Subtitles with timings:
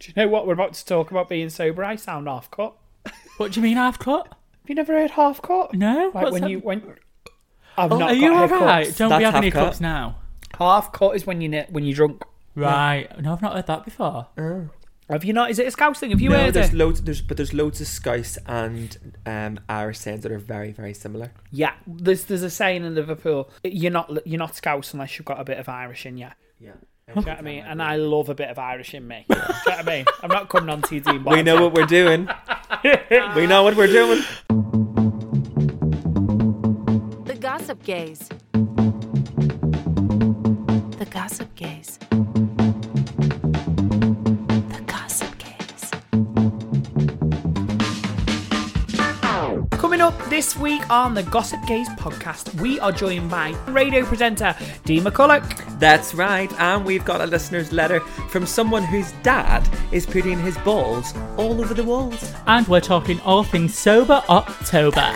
[0.00, 1.84] Do you know what we're about to talk about being sober?
[1.84, 2.74] I sound half cut.
[3.36, 4.26] What do you mean half cut?
[4.28, 5.74] Have you never heard half cut?
[5.74, 6.10] No.
[6.12, 6.50] Like What's when that?
[6.50, 6.94] you when
[7.76, 8.94] I've Oh, not are you alright?
[8.96, 9.66] Don't That's we have any cut.
[9.66, 10.16] cups now?
[10.58, 12.22] Half cut is when you ne- when you're drunk.
[12.54, 13.08] Right.
[13.20, 14.26] No, I've not heard that before.
[15.08, 15.50] Have you not?
[15.50, 16.10] Is it a scouse thing?
[16.10, 16.74] Have you no, heard there's it?
[16.74, 17.02] loads.
[17.02, 21.32] There's but there's loads of Scouse and um, Irish sayings that are very very similar.
[21.50, 25.40] yeah, there's there's a saying in Liverpool: you're not you're not scouse unless you've got
[25.40, 26.28] a bit of Irish in you.
[26.60, 26.72] Yeah.
[27.14, 27.64] Do you know what I mean?
[27.64, 29.24] And I love a bit of Irish in me.
[29.28, 30.04] Do you know what I mean?
[30.22, 31.24] I'm not coming on to you, Dean.
[31.24, 32.28] We know what we're doing.
[33.34, 34.22] we know what we're doing.
[37.24, 38.28] The Gossip Gays.
[40.98, 41.98] The Gossip Gays.
[50.10, 55.04] Up this week on the Gossip Gays podcast, we are joined by radio presenter Dean
[55.04, 55.78] McCullough.
[55.78, 60.58] That's right, and we've got a listener's letter from someone whose dad is putting his
[60.58, 62.34] balls all over the walls.
[62.48, 65.14] And we're talking all things sober October.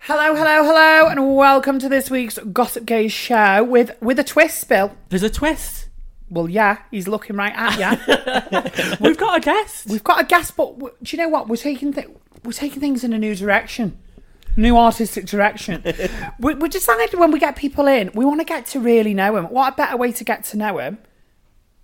[0.00, 4.66] Hello, hello, hello, and welcome to this week's Gossip Gays show with with a twist,
[4.70, 4.96] Bill.
[5.10, 5.85] There's a twist.
[6.28, 8.96] Well, yeah, he's looking right at you.
[9.00, 9.86] We've got a guest.
[9.86, 11.48] We've got a guest, but w- do you know what?
[11.48, 12.08] We're taking th-
[12.44, 13.96] we're taking things in a new direction,
[14.56, 15.82] new artistic direction.
[16.40, 19.36] we, we decided when we get people in, we want to get to really know
[19.36, 19.44] him.
[19.46, 20.98] What a better way to get to know him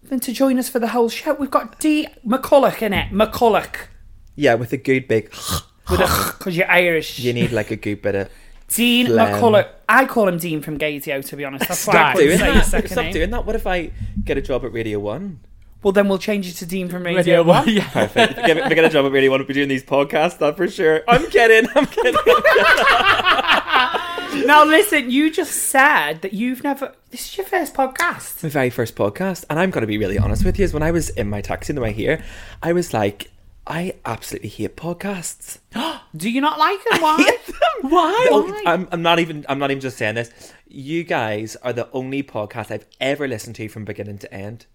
[0.03, 1.35] than to join us for the whole show?
[1.35, 3.87] We've got Dean McCullough in it, McCullough,
[4.35, 5.31] Yeah, with a good big.
[5.89, 7.19] because you're Irish.
[7.21, 8.29] you need like a good bit of.
[8.75, 9.35] Dean phlegm.
[9.41, 9.69] McCullough.
[9.89, 11.69] I call him Dean from Gaydio, to be honest.
[11.69, 12.65] That's why I Stop doing say that.
[12.67, 13.13] second Stop name.
[13.13, 13.45] doing that.
[13.47, 13.91] What if I
[14.25, 15.41] get a job at Radio One?
[15.83, 17.67] Well, then we'll change it to Dean from Radio, Radio One.
[17.67, 17.75] One.
[17.75, 17.89] Yeah.
[17.91, 18.39] Perfect.
[18.39, 20.39] if I get a job at Radio One, I'll be doing these podcasts.
[20.39, 21.03] That for sure.
[21.09, 21.69] I'm kidding.
[21.75, 22.15] I'm kidding.
[24.47, 26.95] Now, listen, you just said that you've never.
[27.11, 28.43] This is your first podcast.
[28.43, 30.65] my very first podcast, and I'm going to be really honest with you.
[30.65, 32.25] Is when I was in my taxi on the way here,
[32.63, 33.31] I was like,
[33.67, 35.59] I absolutely hate podcasts.
[36.17, 37.01] Do you not like them?
[37.03, 37.39] Why?
[37.83, 38.27] Why?
[38.31, 39.47] Oh, I'm, I'm not even.
[39.49, 40.53] I'm not even just saying this.
[40.67, 44.67] You guys are the only podcast I've ever listened to from beginning to end.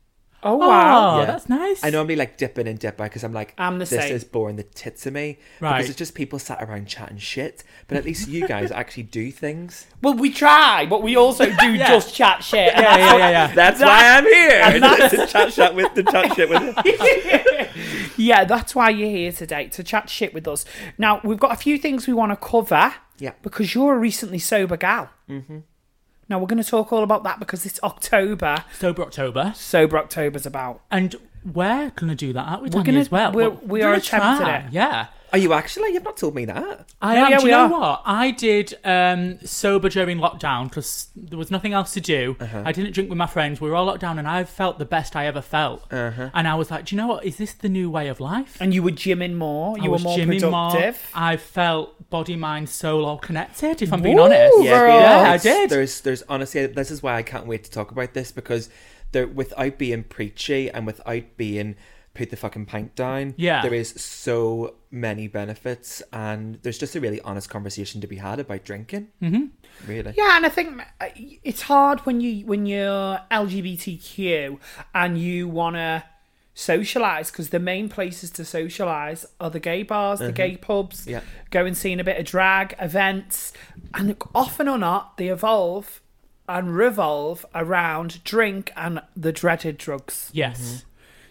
[0.49, 1.15] Oh wow!
[1.15, 1.25] Oh, Yeah.
[1.25, 1.83] that's nice.
[1.83, 4.15] I normally like dip in and dip out because I'm like, I'm the this same.
[4.15, 5.39] is boring the tits of me.
[5.59, 5.77] Right.
[5.77, 7.63] Because it's just people sat around chatting shit.
[7.87, 9.87] But at least you guys actually do things.
[10.01, 11.87] Well, we try, but we also do Yeah.
[11.89, 12.73] just chat shit.
[12.73, 13.53] And Yeah, yeah, yeah, yeah.
[13.53, 15.09] That's why I'm here.
[15.09, 18.17] to chat shit with the chat shit with.
[18.17, 20.65] Yeah, that's why you're here today to chat shit with us.
[20.97, 22.93] Now we've got a few things we want to cover.
[23.19, 23.33] Yeah.
[23.41, 25.09] Because you're a recently sober gal.
[25.29, 25.59] Mm-hmm.
[26.29, 28.63] Now we're going to talk all about that because it's October.
[28.73, 29.53] Sober October.
[29.55, 30.81] Sober October's about.
[30.91, 31.15] And
[31.45, 33.31] we're going to do that, aren't we, We're Tanya, gonna- as well?
[33.31, 34.73] we're- Well, we are gonna attempting try, it.
[34.73, 35.07] Yeah.
[35.33, 35.91] Are you actually?
[35.93, 36.87] You've not told me that.
[37.01, 37.31] I Yeah, am.
[37.31, 37.69] yeah, do we you know are.
[37.79, 38.01] what?
[38.05, 42.37] I did um, sober during lockdown because there was nothing else to do.
[42.39, 42.63] Uh-huh.
[42.65, 43.59] I didn't drink with my friends.
[43.59, 45.91] We were all locked down, and I felt the best I ever felt.
[45.91, 46.29] Uh-huh.
[46.33, 47.25] And I was like, do you know what?
[47.25, 48.57] Is this the new way of life?
[48.61, 49.75] And you were gymming more.
[49.79, 51.09] I You were was more gymming productive.
[51.13, 53.81] I felt body, mind, soul all connected.
[53.81, 54.23] If I'm being Woo!
[54.23, 54.53] honest.
[54.59, 55.69] Yeah, but Yeah, I it's- did.
[55.69, 58.69] There's, there's honestly, this is why I can't wait to talk about this because
[59.11, 61.75] there, without being preachy and without being
[62.17, 63.61] put the fucking pint down, Yeah.
[63.61, 68.39] there is so many benefits, and there's just a really honest conversation to be had
[68.39, 69.07] about drinking.
[69.21, 69.45] Mm-hmm.
[69.89, 74.57] Really, Yeah, and I think uh, it's hard when you when you're LGBTQ
[74.95, 76.03] and you want to
[76.53, 81.05] socialize because the main places to socialize are the gay bars, the gay pubs.
[81.05, 81.21] Yeah.
[81.51, 83.53] Go and see a bit of drag events,
[83.93, 86.01] and often or not, they evolve
[86.49, 90.31] and revolve around drink and the dreaded drugs.
[90.33, 90.85] Yes.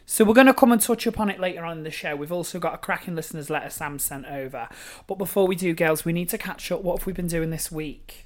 [0.08, 2.14] So we're going to come and touch upon it later on in the show.
[2.14, 4.68] We've also got a cracking listeners letter Sam sent over.
[5.08, 6.82] But before we do, girls, we need to catch up.
[6.82, 8.22] What have we been doing this week?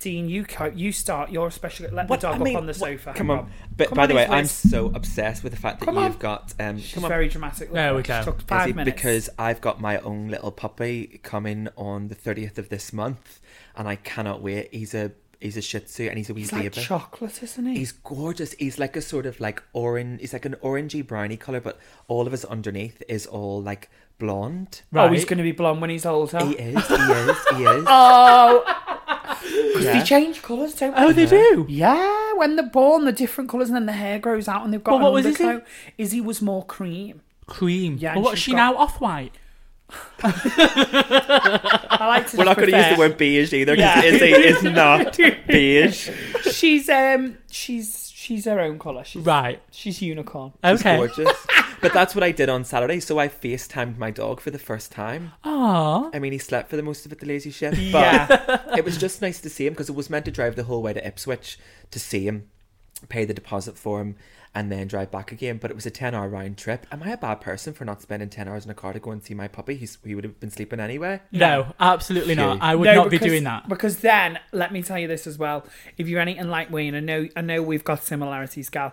[0.00, 1.30] Dean, you co- you start.
[1.30, 3.12] You're especially let What- the dog I mean, up on the what- sofa.
[3.14, 3.48] Come on.
[3.76, 6.04] But Come by on, the way, I'm so obsessed with the fact that Come you've
[6.04, 6.18] on.
[6.18, 6.52] got.
[6.58, 7.68] Um, She's come on, very dramatic.
[7.68, 8.24] Look, There we she go.
[8.24, 8.94] Took Is five minutes.
[8.94, 13.40] because I've got my own little puppy coming on the 30th of this month,
[13.76, 14.68] and I cannot wait.
[14.74, 15.12] He's a
[15.44, 17.76] he's a Shih Tzu, and he's a wee he's like chocolate, isn't he?
[17.78, 18.52] He's gorgeous.
[18.54, 20.20] He's like a sort of like orange.
[20.20, 24.82] He's like an orangey browny color, but all of his underneath is all like blonde.
[24.94, 26.44] Oh, he's going to be blonde when he's older.
[26.44, 26.86] He is.
[26.88, 27.36] He is.
[27.56, 27.84] He is.
[27.86, 28.64] Oh,
[29.42, 29.98] because Yeah.
[29.98, 31.02] they change colours, don't they?
[31.02, 31.24] Oh, they?
[31.26, 31.66] they do.
[31.68, 34.82] Yeah, when they're born, the different colours, and then the hair grows out, and they've
[34.82, 35.44] got Well, an what was Izzy?
[35.44, 35.68] undercoat.
[35.98, 37.20] Izzy was more cream.
[37.46, 37.96] Cream.
[38.00, 38.76] Yeah, Well, what's she got- now?
[38.76, 39.34] Off white.
[40.76, 44.00] I like to We're not going to use the word beige either Yeah.
[44.00, 45.16] because Izzy is not
[45.48, 46.10] beige.
[46.50, 49.04] She's um, she's she's her own colour.
[49.04, 49.60] She's Right.
[49.70, 50.52] She's unicorn.
[50.64, 50.96] Okay.
[50.96, 51.46] Gorgeous.
[51.80, 53.00] But that's what I did on Saturday.
[53.00, 55.32] So I FaceTimed my dog for the first time.
[55.44, 56.10] Aw.
[56.14, 57.72] I mean, he slept for the most of it, the lazy shit.
[57.72, 58.60] But Yeah.
[58.76, 60.82] it was just nice to see him because it was meant to drive the whole
[60.82, 61.58] way to Ipswich
[61.90, 62.48] to see him,
[63.10, 64.16] pay the deposit for him,
[64.54, 65.58] and then drive back again.
[65.58, 66.86] But it was a 10 hour round trip.
[66.92, 69.10] Am I a bad person for not spending 10 hours in a car to go
[69.10, 69.74] and see my puppy?
[69.76, 71.20] He's, he would have been sleeping anyway.
[71.32, 72.60] No, absolutely not.
[72.62, 73.68] I would No, not be because- doing that.
[73.68, 75.64] Because then, let me tell you this as well.
[75.98, 78.92] If you're anything like Wayne, I know I know we've got similarities, gal.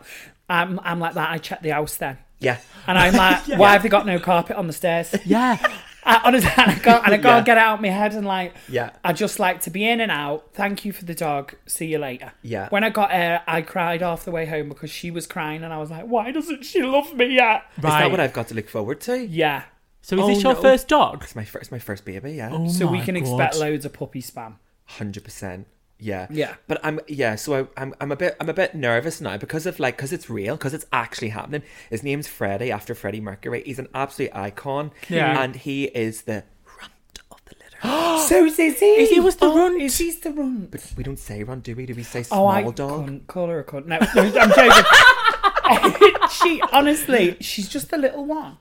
[0.49, 1.29] I'm I'm like that.
[1.29, 2.17] I check the house then.
[2.39, 2.57] Yeah.
[2.87, 5.13] And I'm like, why have they got no carpet on the stairs?
[5.25, 5.57] Yeah.
[6.03, 7.41] I, honestly, and I can't, and I can't Yeah.
[7.43, 8.13] get out of my head.
[8.13, 8.91] And like, Yeah.
[9.03, 10.49] I just like to be in and out.
[10.53, 11.53] Thank you for the dog.
[11.67, 12.31] See you later.
[12.41, 12.69] Yeah.
[12.69, 15.71] When I got her, I cried half the way home because she was crying, and
[15.73, 17.63] I was like, why doesn't she love me yet?
[17.77, 18.01] Is Right.
[18.01, 19.17] that what I've got to look forward to?
[19.25, 19.63] Yeah.
[20.01, 20.61] So is Oh, this your no.
[20.61, 21.23] first dog?
[21.23, 22.49] It's my first, my first baby, yeah.
[22.51, 23.21] Oh So we can God.
[23.21, 24.55] expect loads of puppy spam.
[24.85, 25.67] hundred percent.
[26.03, 26.55] Yeah, Yeah.
[26.67, 29.65] But I'm yeah, so I, I'm I'm a bit I'm a bit nervous now because
[29.67, 31.61] of like because it's real because it's actually happening.
[31.91, 33.61] His name's Freddie after Freddie Mercury.
[33.65, 34.91] He's an absolute icon.
[35.09, 35.39] Yeah.
[35.41, 36.43] and he is the
[36.81, 38.17] runt of the litter.
[38.27, 39.05] so is Izzy.
[39.05, 39.79] he was the oh, runt.
[39.81, 40.71] Izzy's the runt.
[40.71, 41.85] But we don't say runt, do we?
[41.85, 43.05] Do we say Oh, small I dog?
[43.05, 43.85] couldn't call her a cunt.
[43.85, 44.05] No, no
[44.41, 46.29] I'm joking.
[46.31, 48.57] she honestly, she's just the little one,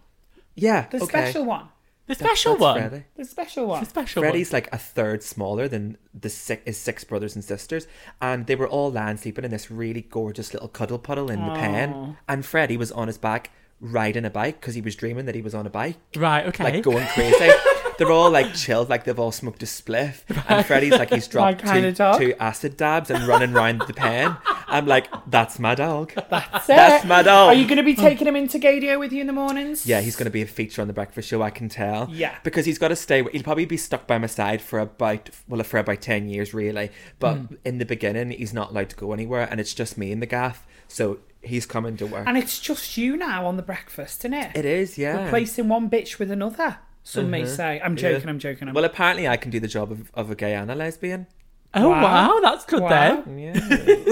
[0.55, 1.07] Yeah, the okay.
[1.07, 1.69] special one,
[2.11, 2.81] The special That's one.
[2.81, 3.05] Freddie.
[3.17, 3.85] the special one.
[3.85, 7.87] The special Freddie's like a third smaller than the six, his six brothers and sisters,
[8.21, 11.53] and they were all lying sleeping in this really gorgeous little cuddle puddle in the
[11.55, 12.17] pen.
[12.29, 15.41] And Freddie was on his back riding a bike because he was dreaming that he
[15.41, 15.99] was on a bike.
[16.17, 16.65] Right, okay.
[16.65, 17.51] like going crazy.
[18.01, 20.23] They're all like chilled, like they've all smoked a spliff.
[20.49, 24.39] And Freddie's like he's dropped two, two acid dabs and running round the pen.
[24.67, 26.13] I'm like, that's my dog.
[26.31, 26.77] That's, it.
[26.77, 27.49] That's my dog.
[27.49, 29.85] Are you going to be taking him into Gaydio with you in the mornings?
[29.87, 31.43] Yeah, he's going to be a feature on the breakfast show.
[31.43, 32.09] I can tell.
[32.11, 32.37] Yeah.
[32.43, 33.23] because he's got to stay.
[33.33, 36.91] He'll probably be stuck by my side for about well for about ten years, really.
[37.19, 37.55] But Hmm.
[37.67, 40.27] in the beginning, he's not allowed to go anywhere, and it's just me in the
[40.27, 40.67] gaff.
[40.89, 42.27] So he's coming to work.
[42.27, 44.53] And it's just you now on the breakfast, isn't it?
[44.57, 45.25] it is, yeah.
[45.25, 46.79] Replacing one bitch with another.
[47.11, 47.55] Some may mm-hmm.
[47.55, 47.81] say.
[47.83, 48.29] I'm joking.
[48.29, 48.69] I'm joking.
[48.69, 51.27] I'm Well, apparently, I can do the job of, of a gay and a lesbian.
[51.75, 52.03] oh, Wow.
[52.03, 52.41] wow.
[52.41, 53.23] That's good Wow.
[53.25, 53.39] then.
[53.39, 53.59] Yeah.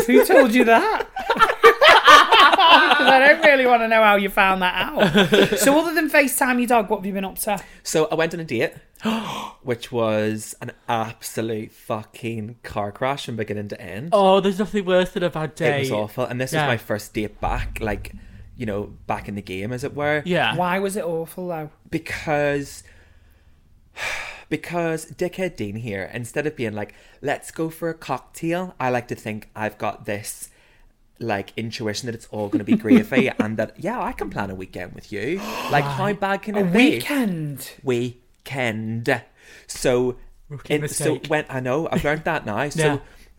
[0.06, 1.06] Who told you that?
[2.60, 5.58] I don't really want to know how you found that out.
[5.58, 7.60] So, other than FaceTime your dog, what have you been up to?
[7.82, 8.72] So I went on a date,
[9.62, 14.10] which was an absolute fucking car crash from beginning to end.
[14.12, 15.76] Oh, there's nothing worse than a bad day.
[15.78, 16.66] it was awful, and this Yeah.
[16.66, 18.12] was my first date back, like
[18.58, 20.22] you know, back in the game, as it were.
[20.26, 20.54] Yeah.
[20.56, 21.70] Why was it awful though?
[21.90, 22.82] because
[24.50, 29.08] because dickhead Dean here, instead of being like, let's go for a cocktail, I like
[29.08, 30.50] to think I've got this
[31.20, 34.50] like intuition that it's all going to be gravy and that yeah, I can plan
[34.50, 35.38] a weekend with you.
[35.70, 36.78] Like how bad can A it be?
[36.90, 37.70] weekend.
[37.82, 39.22] weekend.
[39.66, 40.16] So,
[40.68, 42.68] in, so when I know I've learned that now.
[42.70, 42.98] So, Yeah.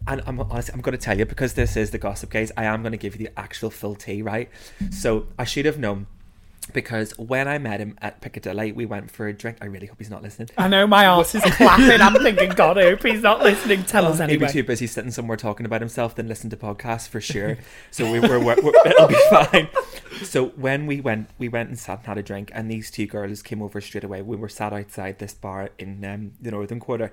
[0.10, 2.52] And I'm honestly, I'm going to tell you because this is the gossip gays.
[2.58, 4.50] I am going to give you the actual full tea, right?
[4.90, 6.08] So I should have known
[6.74, 9.58] because when I met him at Piccadilly, we went for a drink.
[9.62, 10.50] I really hope he's not listening.
[10.58, 12.02] I know my ass is clapping.
[12.02, 13.84] I'm thinking, God, I hope he's not listening.
[13.84, 14.48] Tell us He'd anyway.
[14.48, 17.60] be too busy sitting somewhere talking about himself than listen to podcasts for sure.
[17.92, 19.68] So we were, we're, we're, it'll be fine.
[20.24, 23.06] So when we went, we went and sat and had a drink, and these two
[23.06, 24.22] girls came over straight away.
[24.22, 27.12] We were sat outside this bar in um, the Northern Quarter,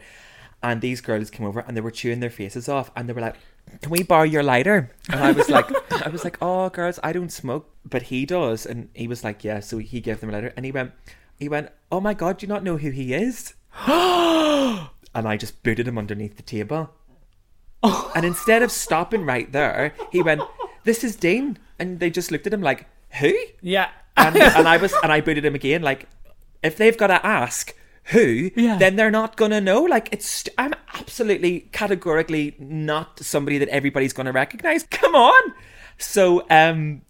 [0.63, 3.21] and these girls came over and they were chewing their faces off, and they were
[3.21, 3.37] like,
[3.83, 5.71] "Can we borrow your lighter?" And I was like,
[6.07, 9.45] "I was like, oh, girls, I don't smoke, but he does," and he was like,
[9.45, 10.93] "Yeah." So he gave them a lighter, and he went,
[11.39, 13.55] he went, "Oh my god, do you not know who he is?"
[13.87, 16.91] and I just booted him underneath the table.
[17.83, 18.11] Oh.
[18.15, 20.43] And instead of stopping right there, he went,
[20.85, 22.87] "This is Dean," and they just looked at him like,
[23.21, 23.91] "Who?" yeah.
[24.17, 25.83] And, and I was, and I booted him again.
[25.83, 26.09] Like,
[26.63, 27.75] if they've got to ask
[28.11, 28.77] who, Yeah.
[28.79, 29.83] then they're not gonna know.
[29.83, 34.85] Like, it's I'm absolutely categorically not somebody that everybody's gonna recognize.
[34.91, 35.53] Come on.
[35.99, 37.03] So, um,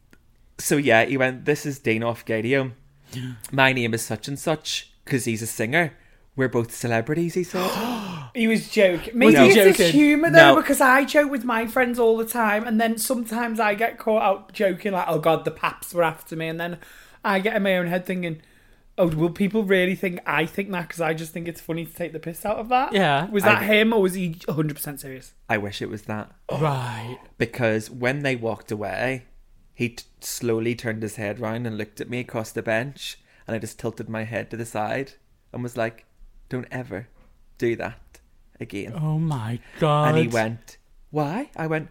[0.59, 1.45] so yeah, he went.
[1.45, 2.73] This is Dean off Gaydio.
[3.53, 5.93] My name is such and such because he's a singer.
[6.35, 7.35] We're both celebrities.
[7.35, 7.71] He said.
[8.35, 9.17] He was joking.
[9.19, 10.57] Maybe he it's his humour though, No.
[10.57, 14.21] because I joke with my friends all the time, and then sometimes I get caught
[14.23, 16.77] out joking like, "Oh God, the paps were after me," and then
[17.25, 18.43] I get in my own head thinking,
[18.99, 21.93] "Oh, will people really think I think that?" Because I just think it's funny to
[21.93, 22.93] take the piss out of that.
[22.93, 23.29] Yeah.
[23.31, 25.35] Was that I- him or was he 100 percent serious?
[25.49, 26.33] I wish it was that.
[26.51, 27.19] Right.
[27.39, 29.25] because when they walked away,
[29.75, 33.55] he t- slowly turned his head round and looked at me across the bench, and
[33.55, 35.13] I just tilted my head to the side
[35.53, 36.05] and was like,
[36.49, 37.09] "Don't ever
[37.59, 38.21] do that
[38.61, 40.09] again." Oh my god.
[40.09, 40.79] and he went,
[41.11, 41.89] "Why?" I went,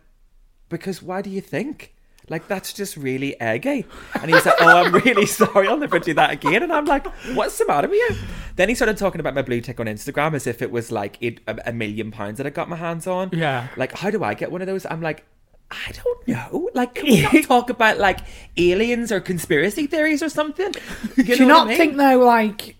[0.69, 1.94] "Because why do you think?"
[2.29, 3.85] Like that's just really eggy.
[4.19, 5.67] And he's like, "Oh, I'm really sorry.
[5.67, 8.15] I'll never do that again." And I'm like, "What's the matter with you?"
[8.55, 11.17] Then he started talking about my blue tick on Instagram as if it was like
[11.21, 13.29] it, a, a million pounds that I got my hands on.
[13.33, 13.67] Yeah.
[13.77, 14.85] Like, how do I get one of those?
[14.85, 15.23] I'm like,
[15.69, 16.69] I don't know.
[16.73, 18.19] Like, can we not talk about like
[18.57, 20.73] aliens or conspiracy theories or something?
[21.17, 21.77] You Do you not I mean?
[21.77, 22.75] think though, like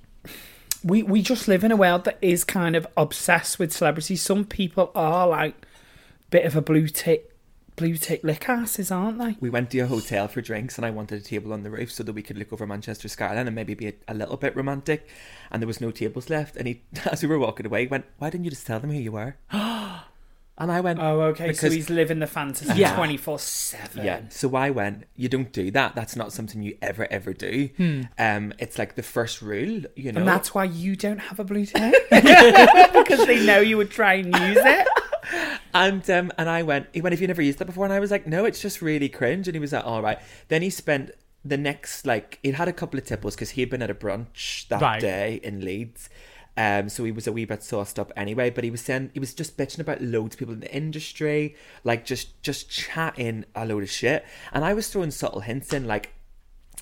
[0.83, 4.21] we we just live in a world that is kind of obsessed with celebrities.
[4.21, 5.55] Some people are like
[6.29, 7.31] bit of a blue tick
[7.75, 9.35] blue tick lick asses, aren't they?
[9.39, 11.91] we went to a hotel for drinks and I wanted a table on the roof
[11.91, 14.55] so that we could look over Manchester skyline and maybe be a, a little bit
[14.55, 15.07] romantic.
[15.51, 16.55] And there was no tables left.
[16.55, 18.91] And he, as we were walking away, he went, "Why didn't you just tell them
[18.91, 21.51] who you were?" and I went, Oh, okay.
[21.51, 22.95] so he's living the fantasy Yeah.
[22.95, 24.05] twenty four seven.
[24.05, 24.21] Yeah.
[24.29, 25.95] So I went, you don't do that.
[25.95, 27.69] That's not something you ever, ever do.
[28.17, 30.11] Um, it's like the first rule, you know.
[30.11, 30.17] Hmm.
[30.19, 34.13] And that's why you don't have a blue tick because they know you would try
[34.13, 34.87] and use it.
[35.73, 37.85] And um, and I went, he went, have you never used that before?
[37.85, 39.47] And I was like, no, it's just really cringe.
[39.47, 40.19] And he was like, all right.
[40.47, 41.11] Then he spent
[41.43, 43.95] the next, like, he'd had a couple of tipples because he had been at a
[43.95, 44.99] brunch that Right.
[45.01, 46.09] day in Leeds.
[46.57, 49.19] Um, so he was a wee bit sauced up anyway, but he was saying he
[49.19, 53.65] was just bitching about loads of people in the industry, like just just chatting a
[53.65, 54.25] load of shit.
[54.53, 56.13] And I was throwing subtle hints in, like,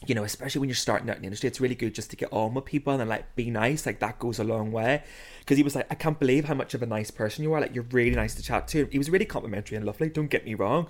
[0.05, 2.15] you know, especially when you're starting out in the industry, it's really good just to
[2.15, 3.85] get on with people and like be nice.
[3.85, 5.03] Like that goes a long way.
[5.39, 7.61] Because he was like, I can't believe how much of a nice person you are.
[7.61, 8.87] Like you're really nice to chat to.
[8.91, 10.09] He was really complimentary and lovely.
[10.09, 10.87] Don't get me wrong.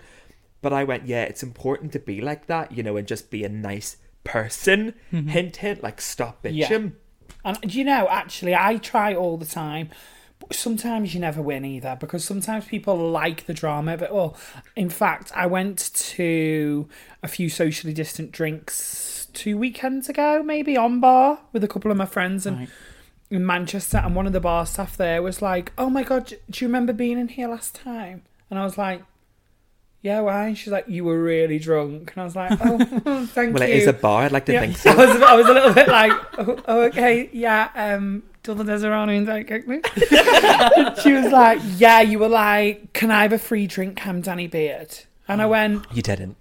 [0.62, 3.44] But I went, yeah, it's important to be like that, you know, and just be
[3.44, 4.94] a nice person.
[5.12, 5.28] Mm-hmm.
[5.28, 5.84] Hint, hint.
[5.84, 6.58] Like stop bitching.
[6.70, 6.90] Yeah.
[7.46, 9.90] And do you know, actually, I try all the time.
[10.48, 14.38] But sometimes you never win either because sometimes people like the drama of it all.
[14.76, 16.88] In fact, I went to
[17.22, 21.98] a few socially distant drinks two weekends ago, maybe on bar with a couple of
[21.98, 22.70] my friends and Right.
[23.32, 26.64] in Manchester, and one of the bar staff there was like, "Oh my god, do
[26.64, 29.02] you remember being in here last time?" And I was like.
[30.04, 30.48] Yeah, why?
[30.48, 32.78] And she's like, you were really drunk, and I was like, oh,
[33.28, 33.54] thank Well, you.
[33.54, 34.24] Well, it is a bar.
[34.24, 34.92] I'd like to Yeah, think so.
[34.92, 39.16] I was, I was a little bit like, oh, oh okay, yeah, um, Double Disaronno
[39.18, 39.84] and Diet Coke, please.
[41.04, 44.48] she was like, yeah, you were like, can I have a free drink, Cam Danny
[44.48, 44.94] Beard?
[45.28, 46.36] And I went, You didn't.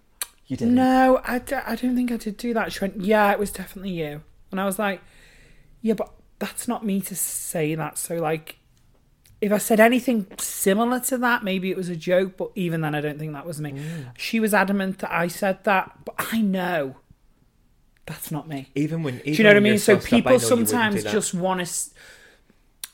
[0.48, 0.74] You didn't.
[0.74, 2.72] no, I, d- I don't think I did do that.
[2.72, 4.22] She went, yeah, it was definitely you.
[4.50, 5.00] And I was like,
[5.80, 7.96] yeah, but that's not me to say that.
[7.96, 8.56] So, like,
[9.42, 12.94] if I said anything similar to that, maybe it was a joke, but even then,
[12.94, 13.74] I don't think that was me.
[14.16, 16.96] She was adamant that I said that, but I know
[18.06, 18.68] that's not me.
[18.74, 19.14] Even when.
[19.20, 19.78] Even Do you know what I mean?
[19.78, 21.90] So up, people know you wouldn't do sometimes just want to s-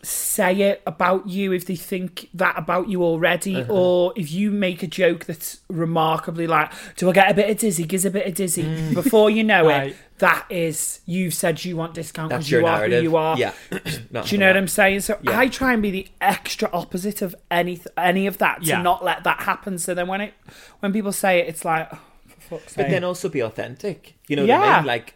[0.02, 3.72] say it about you if they think that about you already, Uh-huh.
[3.72, 7.58] or if you make a joke that's remarkably like, "Do I get a bit of
[7.58, 7.84] dizzy?
[7.84, 8.94] Gives a bit of dizzy." Mm.
[8.94, 9.90] Before you know Right.
[9.90, 12.98] it, that is you've said you want discount because your you are narrative.
[12.98, 13.36] who you are.
[13.38, 13.52] Yeah.
[13.70, 13.78] Do
[14.26, 15.00] you know what I'm saying?
[15.00, 15.38] So Yeah.
[15.38, 18.82] I try and be the extra opposite of any any of that to Yeah.
[18.82, 19.78] not let that happen.
[19.78, 20.34] So then when it
[20.80, 22.90] when people say it, it's like, oh, for fuck's But sake.
[22.90, 24.14] then also be authentic.
[24.28, 24.76] You know what I Yeah.
[24.78, 24.86] mean?
[24.86, 25.14] Like,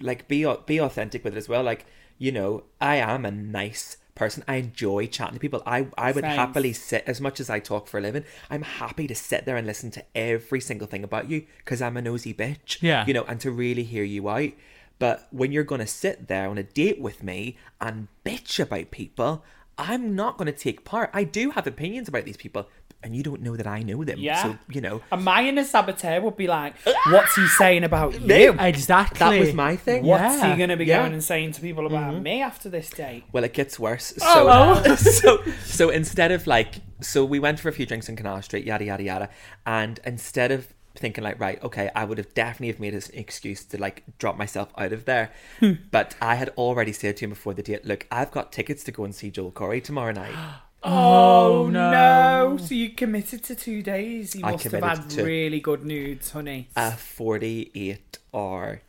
[0.00, 1.62] like be be authentic with it as well.
[1.62, 1.86] Like,
[2.18, 4.44] you know, I am a nice person.
[4.46, 5.62] I enjoy chatting to people.
[5.66, 6.36] I I would Same.
[6.36, 8.24] happily sit as much as I talk for a living.
[8.50, 11.96] I'm happy to sit there and listen to every single thing about you because I'm
[11.96, 12.78] a nosy bitch.
[12.80, 13.06] Yeah.
[13.06, 14.50] You know, and to really hear you out.
[14.98, 18.92] But when you're going to sit there on a date with me and bitch about
[18.92, 19.42] people,
[19.78, 21.10] I'm not going to take part.
[21.12, 22.68] I do have opinions about these people,
[23.02, 24.18] and you don't know that I know them.
[24.18, 24.42] Yeah.
[24.42, 26.74] So, you know, And my inner saboteur would be like,
[27.06, 28.54] "What's he saying about you?
[28.58, 29.18] Exactly.
[29.18, 30.04] that was my thing.
[30.04, 30.52] What's Yeah.
[30.52, 31.00] he going to be Yeah.
[31.00, 32.22] going and saying to people about mm-hmm.
[32.22, 34.14] me after this date?" Well, it gets worse.
[34.20, 38.08] Oh, so, Oh, so, so instead of like, so we went for a few drinks
[38.08, 39.28] in Canal Street, yada yada yada,
[39.66, 43.64] and instead of thinking like, right, okay, I would have definitely have made an excuse
[43.64, 45.72] to like drop myself out of there, hmm.
[45.90, 48.92] but I had already said to him before the date, look, I've got tickets to
[48.92, 50.34] go and see Joel Corry tomorrow night.
[50.84, 51.90] Oh, oh no.
[51.90, 52.56] no!
[52.58, 54.34] So you committed to two days.
[54.34, 56.68] You I must have committed had to- really good nudes, honey.
[56.76, 58.82] A forty-eight hour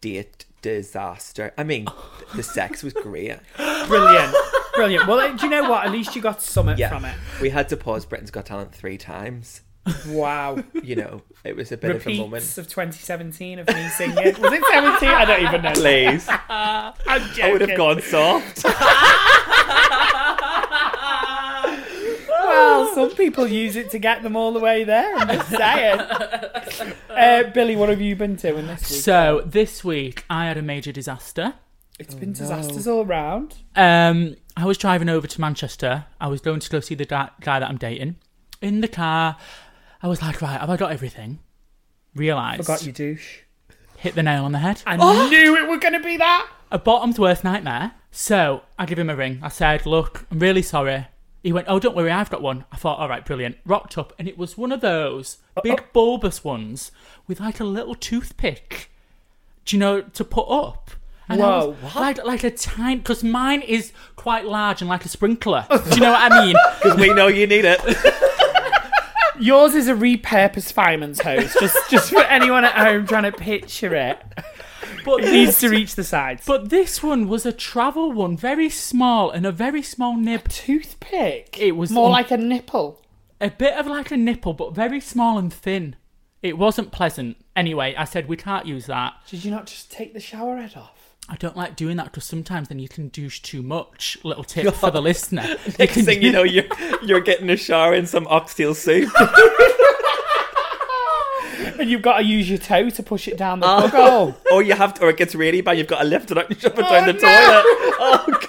[0.00, 1.52] date disaster.
[1.58, 1.86] I mean,
[2.36, 3.36] the sex was great.
[3.88, 4.34] Brilliant,
[4.74, 5.08] brilliant.
[5.08, 5.84] Well, do you know what?
[5.86, 7.16] At least you got something Yeah, from it.
[7.40, 9.62] we had to pause Britain's Got Talent three times.
[10.08, 10.62] Wow.
[10.82, 12.34] You know, it was a bit of a moment.
[12.34, 14.14] Repeats of 2017 of me singing.
[14.14, 15.08] Was it 17?
[15.08, 15.72] I don't even know.
[15.72, 16.28] Please.
[16.48, 17.44] I'm joking.
[17.44, 18.64] I would have gone soft.
[22.42, 25.16] Well, some people use it to get them all the way there.
[25.16, 26.00] I'm just saying.
[27.10, 29.00] Uh, Billy, what have you been doing this week?
[29.00, 31.54] So this week I had a major disaster.
[31.98, 33.56] It's been disasters all round.
[33.76, 36.06] Um, I was driving over to Manchester.
[36.20, 38.16] I was going to go see the guy, guy that I'm dating.
[38.62, 39.36] In the car,
[40.02, 41.40] I was like, right, have I got everything?
[42.14, 43.40] Realised, Forgot you douche.
[43.98, 44.82] hit the nail on the head.
[44.86, 44.96] I
[45.28, 46.48] knew it was going to be that.
[46.70, 47.92] a bottom's worst nightmare.
[48.10, 49.38] So I give him a ring.
[49.42, 51.06] I said, Look, I'm really sorry.
[51.42, 52.64] He went, Oh, don't worry, I've got one.
[52.70, 53.56] I thought, All right, brilliant.
[53.64, 56.92] Rocked up, and it was one of those big bulbous ones
[57.26, 58.90] with like a little toothpick,
[59.64, 60.90] do you know, to put up.
[61.28, 65.04] And I Whoa, was Like, like a tiny, because mine is quite large and like
[65.04, 65.64] a sprinkler.
[65.70, 66.56] do you know what I mean?
[66.82, 67.80] Because we know you need it.
[69.38, 73.94] Yours is a repurposed fireman's hose, just just for anyone at home trying to picture
[73.94, 74.20] it.
[75.04, 76.44] But It needs to reach the sides.
[76.46, 80.48] But this one was a travel one, very small and a very small nib.
[80.48, 81.56] toothpick.
[81.60, 83.00] It was more un- like a nipple.
[83.40, 85.96] a bit of like a nipple, but very small and thin.
[86.42, 87.36] It wasn't pleasant.
[87.54, 89.14] Anyway, I said we can't use that.
[89.28, 90.96] Did you not just take the shower head off?
[91.28, 94.18] I don't like doing that because sometimes then you can douche too much.
[94.24, 95.42] Little tip for the listener.
[95.66, 96.64] You Next can thing you know, you're
[97.02, 99.10] you're getting a shower in some oxtail soup.
[101.78, 103.88] And you've got to use your toe to push it down the Oh.
[103.88, 104.36] plug hole.
[104.52, 105.78] or you have to, or it gets really bad.
[105.78, 107.18] You've got to lift it up and shove it Oh, down the no.
[107.18, 107.64] toilet.
[108.02, 108.46] Oh, God.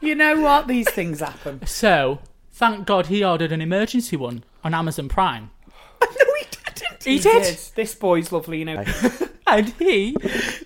[0.00, 0.66] You know what?
[0.66, 1.66] These things happen.
[1.66, 2.20] So
[2.52, 5.50] thank God he ordered an emergency one on Amazon Prime.
[6.02, 7.04] no, he didn't.
[7.04, 7.58] He, did.
[7.74, 8.84] This boy's lovely, you know.
[9.46, 10.16] and he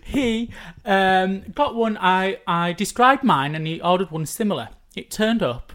[0.04, 0.50] he
[0.84, 1.98] um, got one.
[2.00, 4.68] I I described mine, and he ordered one similar.
[4.94, 5.72] It turned up,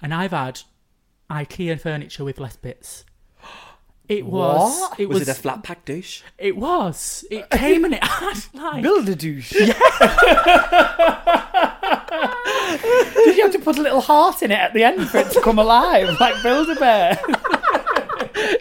[0.00, 0.60] and I've had
[1.28, 3.04] IKEA furniture with less bits.
[4.08, 4.80] It was.
[4.80, 5.00] What?
[5.00, 5.28] It Was, was.
[5.28, 6.22] it a flat pack douche?
[6.38, 7.24] It was.
[7.30, 8.82] It came and it had like.
[8.82, 9.52] Build a douche.
[9.64, 9.74] Yeah.
[13.24, 15.30] Did you have to put a little heart in it at the end for it
[15.32, 17.18] to come alive, like Build a Bear?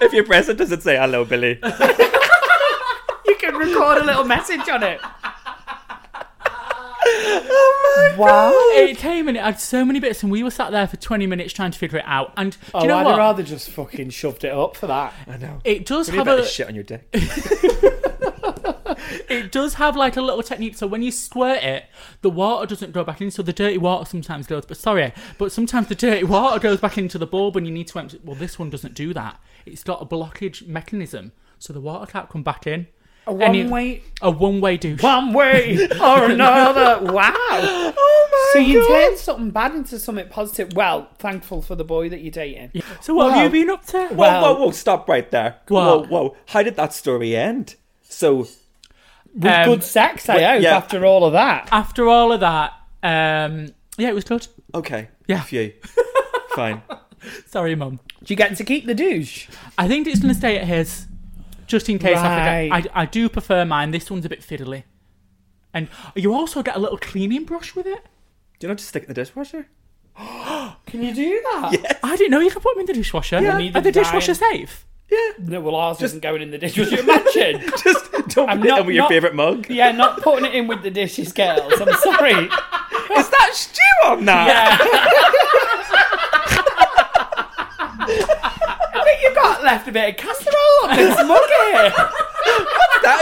[0.01, 1.59] If you press it, does it say hello, Billy?
[3.25, 4.99] You can record a little message on it.
[7.95, 8.51] Oh wow.
[8.83, 11.27] It came and it had so many bits, and we were sat there for twenty
[11.27, 12.33] minutes trying to figure it out.
[12.37, 13.17] And do Oh, you know I'd what?
[13.17, 15.13] rather just fucking shoved it up for that.
[15.27, 15.59] I know.
[15.63, 16.45] it does Really have better a.
[16.45, 17.07] shit on your dick.
[19.29, 20.75] It does have like a little technique.
[20.75, 21.85] So when you squirt it,
[22.21, 23.31] the water doesn't go back in.
[23.31, 24.65] So the dirty water sometimes goes.
[24.65, 27.87] But sorry, but sometimes the dirty water goes back into the bulb, and you need
[27.89, 28.19] to empty.
[28.23, 29.39] Well, this one doesn't do that.
[29.65, 32.87] It's got a blockage mechanism, so the water can't come back in.
[33.25, 35.01] A And it- one way, A one-way douche.
[35.01, 37.11] one way or another.
[37.11, 37.33] Wow.
[37.95, 40.73] Oh my So you turned something bad into something positive.
[40.75, 42.81] Well, thankful for the boy that you're dating.
[43.01, 43.33] So what Wow.
[43.35, 44.07] have you been up to?
[44.07, 44.71] Whoa, Well- whoa, whoa!
[44.71, 45.55] Stop right there.
[45.69, 46.09] What?
[46.09, 46.35] Whoa, whoa!
[46.47, 47.75] How did that story end?
[48.09, 48.47] So,
[49.35, 50.75] With Um, good sex, I wait, hope, yeah.
[50.77, 51.67] after all of that.
[51.71, 54.45] After all of that, um, yeah, it was good.
[54.75, 55.41] okay, Yeah.
[55.41, 55.73] phew,
[56.55, 56.81] fine.
[57.47, 57.99] Sorry, mum.
[58.23, 59.47] Do you get to keep the douche?
[59.77, 61.07] I think it's going to stay at his,
[61.67, 62.87] just in case I forget.
[62.95, 63.91] I, I do prefer mine.
[63.91, 64.83] This one's a bit fiddly.
[65.73, 68.05] And you also get a little cleaning brush with it.
[68.59, 69.67] Do you not just stick it in the dishwasher?
[70.17, 71.69] Can you do that?
[71.73, 71.99] Yes.
[72.03, 73.41] I didn't know you could put them in the dishwasher.
[73.41, 73.55] Yeah.
[73.55, 74.85] Are the did dishwasher safe?
[75.11, 75.17] Yeah.
[75.39, 76.91] No, well, ours isn't going in the dishwasher.
[76.91, 77.61] Would imagine?
[77.83, 79.69] Just don't I'm put it not- in with your not- favorite mug.
[79.69, 81.73] yeah, not putting it in with the dishes, girls.
[81.81, 82.31] I'm sorry.
[83.13, 84.79] Is that stew on that?
[88.05, 91.52] I think you got left a bit of casserole on this mug here.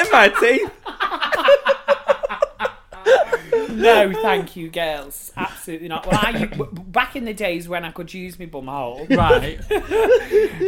[0.03, 0.71] That in my teeth?
[3.69, 5.31] No, thank you, girls.
[5.35, 6.05] Absolutely not.
[6.05, 9.59] Well, I w- back in the days when I could use my bum hole, Right.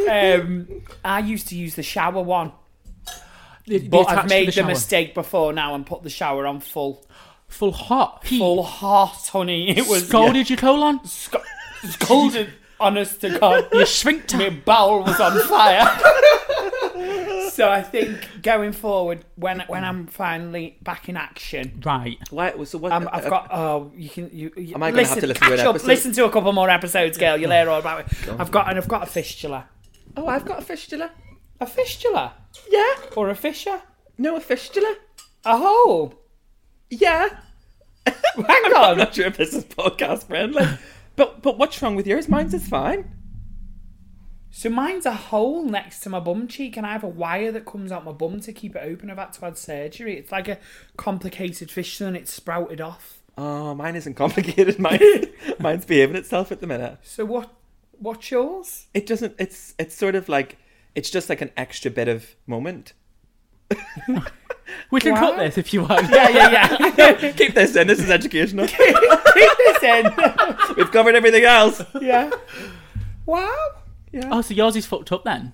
[0.10, 0.68] um,
[1.06, 2.52] I used to use the shower one.
[3.66, 4.68] The- the But I've made the, shower.
[4.68, 7.06] mistake before now and put the shower on full,
[7.48, 8.26] Full hot.
[8.26, 8.40] Heat.
[8.40, 9.70] full hot, honey.
[9.78, 11.00] It was Scalded your colon.
[11.06, 11.36] sc-
[11.84, 12.50] scalded.
[12.80, 14.38] Honest to God, Your sphincter.
[14.38, 15.86] my bowel was on fire.
[17.54, 22.18] so I think going forward, when when I'm finally back in action, Right.
[22.30, 22.54] Why?
[22.64, 22.92] So what?
[22.92, 23.48] um, uh, I've got.
[23.52, 24.30] Oh, you can.
[24.34, 25.88] You, you Am I gonna have to listen to an up, episode?
[25.88, 27.38] Listen to a couple more episodes, girl.
[27.38, 28.30] You'll hear all about it.
[28.40, 29.68] I've got and I've got a fistula.
[30.18, 31.12] Oh, I've got a fistula.
[31.60, 32.34] A fistula
[32.70, 32.94] Yeah.
[33.16, 33.82] or a fissure?
[34.18, 34.96] No, a fistula.
[35.46, 36.14] A hole.
[36.90, 37.30] Yeah.
[38.06, 38.46] Hang on.
[38.76, 38.98] I'm on.
[38.98, 40.66] not sure if this is podcast friendly.
[41.16, 42.28] But but what's wrong with yours?
[42.28, 43.08] Mine's is fine.
[44.56, 47.66] So mine's a hole next to my bum cheek, and I have a wire that
[47.66, 49.10] comes out my bum to keep it open.
[49.10, 50.16] I've had to have surgery.
[50.16, 50.60] It's like a
[50.96, 53.18] complicated fish, and it's sprouted off.
[53.36, 54.78] Oh, mine isn't complicated.
[54.80, 55.00] Mine,
[55.60, 57.00] mine's behaving itself at the minute.
[57.02, 57.52] So what?
[57.98, 58.86] What's yours?
[58.94, 59.34] It doesn't.
[59.40, 60.58] It's it's sort of like
[60.94, 62.94] it's just like an extra bit of moment.
[64.92, 66.12] We can cut this if you want.
[66.12, 67.32] Yeah, yeah, yeah.
[67.36, 67.88] Keep this in.
[67.88, 68.68] This is educational.
[68.68, 70.06] Keep this in.
[70.78, 71.82] We've covered everything else.
[72.00, 72.30] yeah.
[73.26, 73.50] Wow.
[74.32, 75.54] Oh, so yours is fucked up then?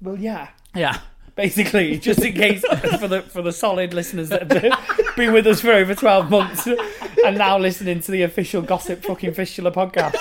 [0.00, 0.48] Well, yeah.
[0.74, 0.98] Yeah.
[1.34, 2.62] Basically, just in case
[2.98, 6.66] for the for the solid listeners that have been, with us for over twelve months
[7.24, 10.14] and now listening to the official gossip fucking fistula podcast.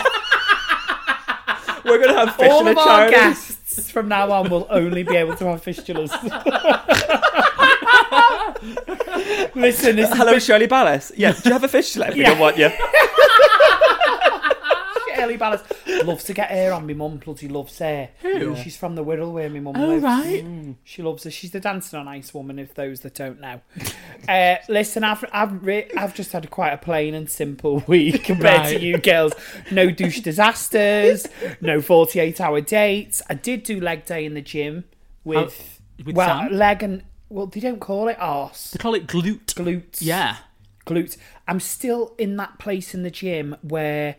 [1.86, 3.17] We're gonna have All fistula of our charities.
[3.17, 6.12] guests from now on will only be able to have fistulas.
[9.56, 11.12] Listen, this is Hello, Shirley Ballas.
[11.15, 12.10] Yeah, do you have a fistula?
[12.12, 12.30] We Yeah.
[12.32, 12.69] don't want you.
[15.17, 16.06] Shirley Ballas.
[16.06, 16.88] Loves to get her on.
[16.88, 18.10] My mum bloody loves her.
[18.21, 18.56] Who?
[18.56, 20.03] She's from the Wirral where my mum Oh, lives.
[20.03, 20.75] right.
[20.84, 21.32] She loves her.
[21.32, 22.60] She's the dancing on ice woman.
[22.60, 23.62] If those that don't know,
[24.30, 28.67] uh, listen, I've I've re- I've just had quite a plain and simple week compared
[28.69, 29.34] to you girls.
[29.71, 31.25] No douche disasters.
[31.62, 33.21] no forty eight hour dates.
[33.30, 34.86] I did do leg day in the gym
[35.23, 36.51] with, with well Sam?
[36.53, 39.45] leg and well they don't call it arse They call it glute.
[39.56, 39.97] glutes.
[40.01, 40.38] Yeah.
[40.86, 41.17] glutes.
[41.47, 44.15] I'm still in that place in the gym where.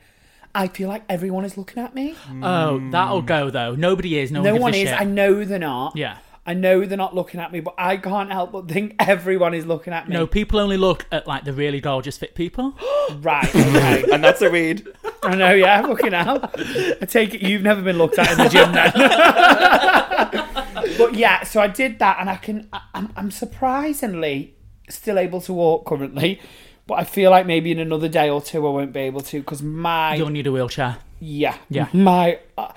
[0.59, 2.16] I feel like everyone is looking at me.
[2.42, 3.77] Oh, that'll go though.
[3.77, 4.33] Nobody is.
[4.33, 4.92] No, no one, one gives is.
[4.92, 5.09] a I shit.
[5.09, 5.97] know they're not.
[5.97, 6.18] Yeah.
[6.44, 9.66] I know they're not looking at me, but I can't help but think everyone is
[9.66, 10.14] looking at me.
[10.14, 12.75] No, people only look at like the really gorgeous fit people.
[13.21, 14.05] Right, okay.
[14.12, 14.87] And that's a read.
[15.23, 16.51] I know, yeah, looking out.
[16.59, 18.92] I take it you've never been looked at in the gym then.
[20.99, 24.57] but yeah, so I did that and I can, I, I'm, I'm surprisingly
[24.90, 26.42] still able to walk currently.
[26.88, 29.40] But I feel like maybe in another day or two I won't be able to
[29.40, 30.96] because my You'll need a wheelchair.
[31.20, 31.88] Yeah, Yeah.
[31.92, 32.72] My, uh,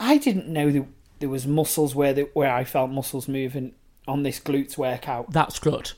[0.00, 0.84] I didn't know that
[1.20, 3.72] there was muscles where the, where I felt muscles moving
[4.08, 5.30] on this glutes workout.
[5.30, 5.92] That's good.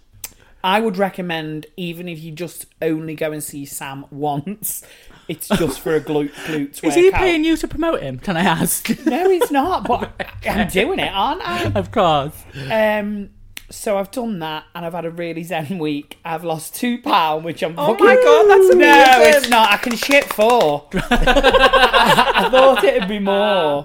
[0.62, 4.82] I would recommend even if you just only go and see Sam once,
[5.26, 6.84] it's just for a glute glutes workout.
[6.84, 6.96] Is workout.
[6.96, 8.18] he paying you to promote him?
[8.18, 9.06] Can I ask?
[9.06, 9.86] No, he's not.
[9.86, 11.64] But I'm doing it, aren't I?
[11.74, 12.34] of course.
[12.70, 13.30] Um.
[13.74, 16.18] So I've done that, and I've had a really zen week.
[16.24, 17.74] I've lost two pound, which I'm.
[17.78, 19.34] Oh fucking- my God, that's No, amazing.
[19.42, 19.72] it's not.
[19.72, 20.88] I can shit four.
[20.94, 23.84] I thought it'd be more.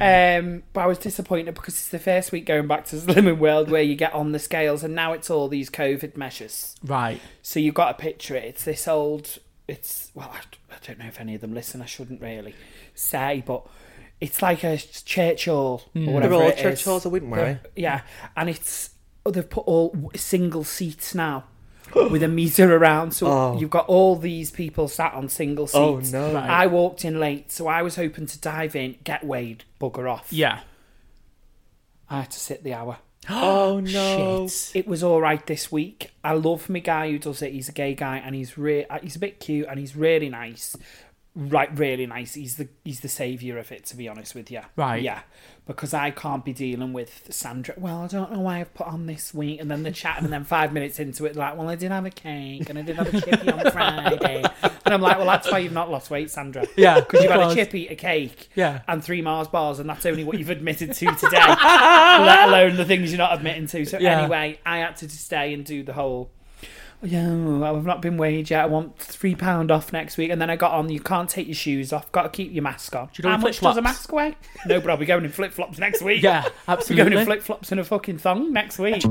[0.00, 3.70] Um, but I was disappointed because it's the first week going back to Slimming World
[3.70, 6.74] where you get on the scales, and now it's all these COVID measures.
[6.84, 7.20] Right.
[7.42, 8.44] So you've got to picture it.
[8.44, 9.38] It's this old.
[9.68, 10.40] It's well, I,
[10.74, 11.80] I don't know if any of them listen.
[11.82, 12.54] I shouldn't really
[12.94, 13.66] say, but
[14.20, 16.36] it's like a church hall or whatever.
[16.36, 16.84] They're all it church is.
[16.84, 17.58] halls, I wouldn't worry.
[17.76, 18.02] Yeah,
[18.36, 18.90] and it's
[19.30, 21.44] they've put all single seats now
[21.94, 23.58] with a meter around, so Oh.
[23.58, 25.76] you've got all these people sat on single seats.
[25.76, 26.12] Oh, seats.
[26.12, 26.34] no.
[26.34, 26.50] Right.
[26.50, 30.32] I walked in late, so I was hoping to dive in, get weighed, bugger off.
[30.32, 30.60] Yeah.
[32.10, 32.98] I had to sit the hour.
[33.30, 34.48] Oh no.
[34.48, 34.74] Shit.
[34.74, 36.10] It was all right this week.
[36.24, 37.52] I love my guy who does it.
[37.52, 40.28] He's a gay guy, and he's re- uh, he's a bit cute, and he's really
[40.28, 40.74] nice.
[41.34, 42.34] Right, really nice.
[42.34, 44.60] He's the he's the savior of it, to be honest with you.
[44.76, 45.00] Right.
[45.02, 45.20] Yeah,
[45.66, 47.74] because I can't be dealing with Sandra.
[47.78, 50.30] Well, I don't know why I've put on this week, and then the chat, and
[50.30, 52.96] then five minutes into it, like, well, I did have a cake, and I did
[52.96, 54.42] have a chippy on Friday,
[54.84, 56.66] and I'm like, well, that's why you've not lost weight, Sandra.
[56.76, 58.82] Yeah, because you've had a chippy, a cake, Yeah.
[58.86, 62.84] and three Mars bars, and that's only what you've admitted to today, let alone the
[62.84, 63.86] things you're not admitting to.
[63.86, 64.20] So Yeah.
[64.20, 66.30] anyway, I had to stay and do the whole.
[67.04, 67.28] Yeah,
[67.64, 68.62] I've not been weighed yet.
[68.62, 70.88] I want three pound off next week, and then I got on.
[70.88, 72.12] You can't take your shoes off.
[72.12, 73.08] Got to keep your mask on.
[73.14, 74.36] you go How in much does a mask weigh?
[74.66, 76.22] No, but I'll be going in flip flops next week.
[76.22, 79.02] Yeah, I'll be going in flip flops and a fucking thong next week.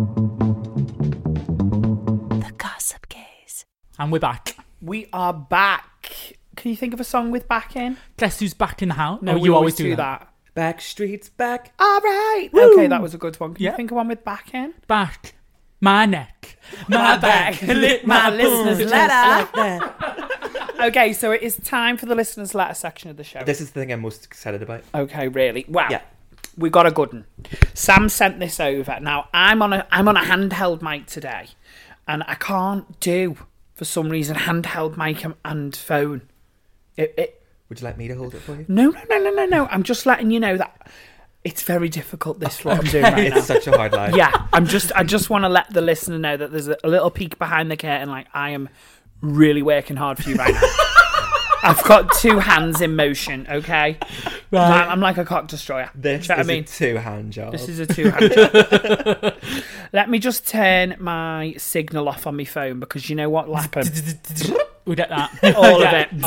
[2.40, 3.66] The Gossip Gays.
[4.00, 4.56] And we're back.
[4.82, 6.36] We are back.
[6.56, 7.98] Can you think of a song with back in?
[8.18, 9.22] Guess who's back in the house?
[9.22, 9.98] No, oh, you always do, that.
[9.98, 10.28] that.
[10.54, 11.74] Back streets back.
[11.80, 12.50] All right.
[12.54, 13.54] Okay, that was a good one.
[13.54, 13.72] Can Yeah.
[13.72, 14.74] you think of one with back in?
[14.88, 15.36] Back.
[15.82, 16.58] My neck.
[16.88, 17.62] My, back.
[17.64, 19.94] lit my listeners' letter.
[20.82, 23.44] Okay, so it is time for the listeners' letter section of the show.
[23.44, 24.84] This is the thing I'm most excited about.
[24.96, 25.64] Okay, really?
[25.68, 25.90] Wow.
[25.92, 26.02] Yeah.
[26.58, 27.26] we got a good one.
[27.76, 28.98] Sam sent this over.
[29.00, 31.50] Now I'm on a I'm on a handheld mic today,
[32.08, 33.38] and I can't do
[33.76, 36.24] for some reason handheld mic and, and phone.
[36.98, 38.66] It, it Would you like me to hold it for you?
[38.68, 39.68] no no no no no no.
[39.68, 40.90] I'm just letting you know that
[41.44, 42.40] it's very difficult.
[42.40, 43.38] This what I'm doing right now.
[43.38, 44.16] It's such a hard life.
[44.16, 46.90] Yeah, I'm just I just want to let the listener know that there's a, a
[46.90, 48.10] little peek behind the curtain.
[48.10, 48.70] Like I am
[49.22, 50.62] really working hard for you right now.
[51.64, 53.46] I've got two hands in motion.
[53.48, 53.98] Okay,
[54.52, 54.88] right.
[54.88, 55.92] I'm like a cock destroyer.
[55.94, 56.64] This you know is I mean?
[56.64, 57.52] a two-hand job.
[57.52, 58.34] This is a two hand.
[58.34, 59.36] job.
[59.94, 63.88] Let me just turn my signal off on my phone because you know what, Lapham?
[64.86, 65.56] We get that.
[65.56, 66.08] All yeah.
[66.12, 66.24] of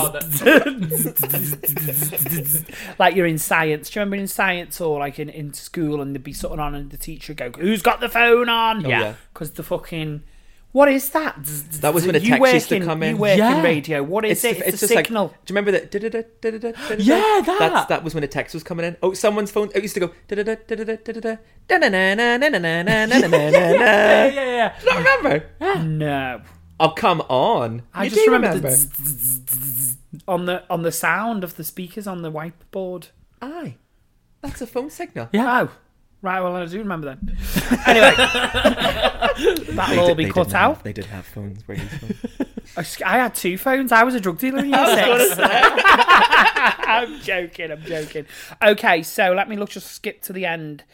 [2.36, 2.98] it.
[2.98, 3.90] like you're in science.
[3.90, 6.74] Do you remember in science or like in, in school and there'd be something on
[6.74, 8.86] and the teacher would go, Who's got the phone on?
[8.86, 9.14] Oh, yeah.
[9.32, 9.56] Because yeah.
[9.56, 10.22] the fucking.
[10.70, 11.36] What is that?
[11.82, 13.14] That was when a text used to come in.
[13.14, 13.58] You work yeah.
[13.58, 14.02] in radio.
[14.02, 14.58] What is it's, it?
[14.58, 15.26] It's, it's a just signal.
[15.26, 16.98] Like, do you remember that?
[16.98, 17.58] Yeah, that.
[17.60, 18.96] That's, that was when a text was coming in.
[19.00, 19.70] Oh, someone's phone.
[19.72, 20.10] It used to go.
[20.28, 20.36] Yeah,
[24.26, 24.74] yeah, yeah.
[24.80, 25.46] Do you not remember?
[25.84, 26.42] No.
[26.80, 27.82] Oh, come on.
[27.94, 31.56] I You just do remember, the zzz, zzz, zzz, on the on the sound of
[31.56, 33.08] the speakers on the whiteboard.
[33.40, 33.76] Aye.
[34.42, 35.28] That's a phone signal.
[35.32, 35.62] Yeah.
[35.62, 35.70] Oh,
[36.20, 36.40] right.
[36.40, 37.36] Well, I do remember then.
[37.86, 38.14] Anyway,
[39.74, 40.74] that'll all be cut did out.
[40.76, 41.66] Have, they did have phones.
[41.68, 42.24] Where these phones?
[42.76, 43.92] I s- I had two phones.
[43.92, 45.36] I was a drug dealer in year six.
[45.38, 47.70] I'm joking.
[47.72, 48.26] I'm joking.
[48.62, 49.70] Okay, so let me look.
[49.70, 50.84] Just skip to the end.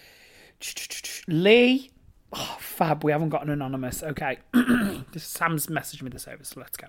[1.28, 1.90] Lee,
[2.32, 3.04] oh, fab.
[3.04, 4.02] We haven't got an anonymous.
[4.02, 4.38] Okay,
[5.16, 6.44] Sam's messaged me this over.
[6.44, 6.88] So let's go.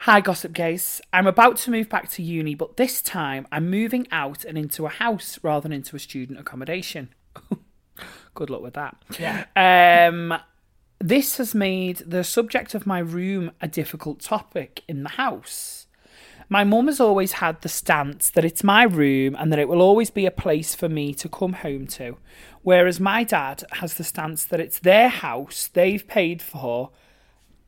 [0.00, 1.00] Hi, Gossip Gays.
[1.12, 4.86] I'm about to move back to uni, but this time I'm moving out and into
[4.86, 7.10] a house rather than into a student accommodation.
[8.34, 8.96] Good luck with that.
[9.18, 9.44] Yeah.
[9.54, 10.38] Um,
[10.98, 15.79] this has made the subject of my room a difficult topic in the house.
[16.52, 19.80] My mum has always had the stance that it's my room and that it will
[19.80, 22.18] always be a place for me to come home to,
[22.62, 26.90] whereas my dad has the stance that it's their house they've paid for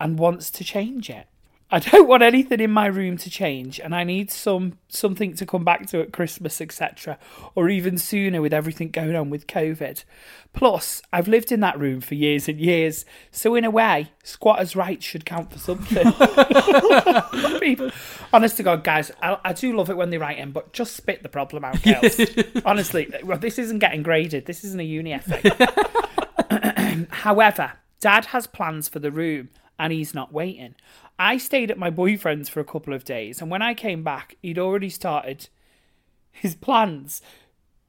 [0.01, 1.29] and wants to change it.
[1.73, 5.47] I don't want anything in my room to change, and I need some something to
[5.47, 7.19] come back to at Christmas, etc.,
[7.55, 10.05] or even sooner with everything going on with COVID.
[10.53, 14.77] Plus, I've lived in that room for years and years, so in a way, squatters'
[14.77, 16.13] rights should count for something.
[17.61, 17.91] People-
[18.35, 20.95] Honest to God, guys, I, I do love it when they write in, but just
[20.95, 22.21] spit the problem out, girls.
[22.67, 24.45] Honestly, well, this isn't getting graded.
[24.45, 25.43] This isn't a uni essay.
[27.11, 30.75] However, Dad has plans for the room and he's not waiting.
[31.23, 34.37] I stayed at my boyfriend's for a couple of days, and when I came back,
[34.43, 35.49] he'd already started
[36.31, 37.23] his plans.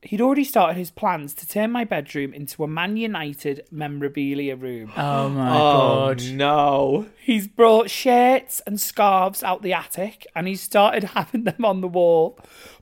[0.02, 4.92] He'd already started his plans to turn my bedroom into a Man United memorabilia room.
[4.98, 6.24] Oh my Oh, god.
[6.34, 7.08] no.
[7.22, 11.88] He's brought shirts and scarves out the attic and he's started having them on the
[11.88, 12.38] wall,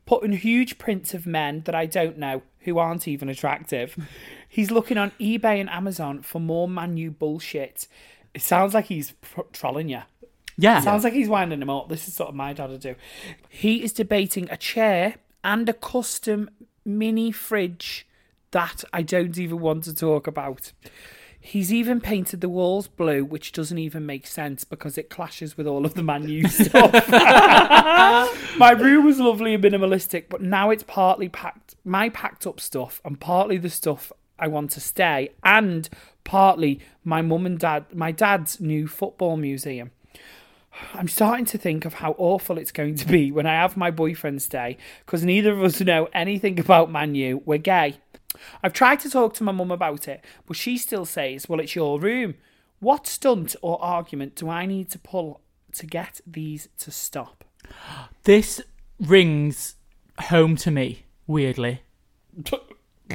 [0.07, 3.95] putting huge prints of men that I don't know who aren't even attractive.
[4.49, 7.87] He's looking on eBay and Amazon for more Man U bullshit.
[8.33, 10.01] It sounds like he's pr- trolling you.
[10.57, 10.79] Yeah.
[10.81, 11.89] Sounds like he's winding him up.
[11.89, 12.95] This is sort of my dad would do.
[13.49, 16.49] He is debating a chair and a custom
[16.85, 18.07] mini fridge
[18.51, 20.71] that I don't even want to talk about.
[21.43, 25.65] He's even painted the walls blue, which doesn't even make sense because it clashes with
[25.65, 26.91] all of the Man U stuff.
[28.59, 33.01] my room was lovely and minimalistic, but now it's partly packed, my packed up stuff,
[33.03, 35.89] and partly the stuff I want to stay, and
[36.23, 39.89] partly my mum and dad, my dad's new football museum.
[40.93, 43.91] I'm starting to think of how awful it's going to be when I have my
[43.91, 47.41] boyfriend's day because neither of us know anything about Man U.
[47.45, 47.97] We're gay.
[48.63, 51.75] I've tried to talk to my mum about it, but she still says, Well, it's
[51.75, 52.35] your room.
[52.79, 55.41] What stunt or argument do I need to pull
[55.73, 57.43] to get these to stop?
[58.23, 58.61] This
[58.99, 59.75] rings
[60.19, 61.81] home to me, weirdly.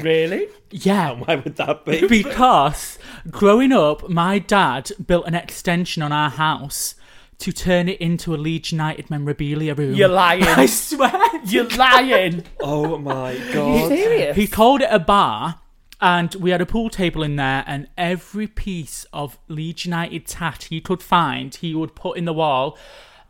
[0.02, 0.48] Really?
[0.70, 1.12] Yeah.
[1.12, 2.06] Why would that be?
[2.06, 2.98] Because
[3.30, 6.96] growing up, my dad built an extension on our house
[7.38, 9.94] to turn it into a Leeds United memorabilia room.
[9.94, 10.42] You're lying.
[10.44, 11.12] I swear.
[11.44, 12.44] You're lying.
[12.60, 13.88] Oh my Are you god.
[13.88, 14.36] serious?
[14.36, 15.60] He called it a bar,
[16.00, 20.64] and we had a pool table in there, and every piece of Leeds United tat
[20.70, 22.78] he could find, he would put in the wall.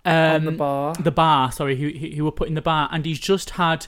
[0.04, 0.94] Um, the bar?
[0.94, 3.86] The bar, sorry, he, he, he would put in the bar, and he's just had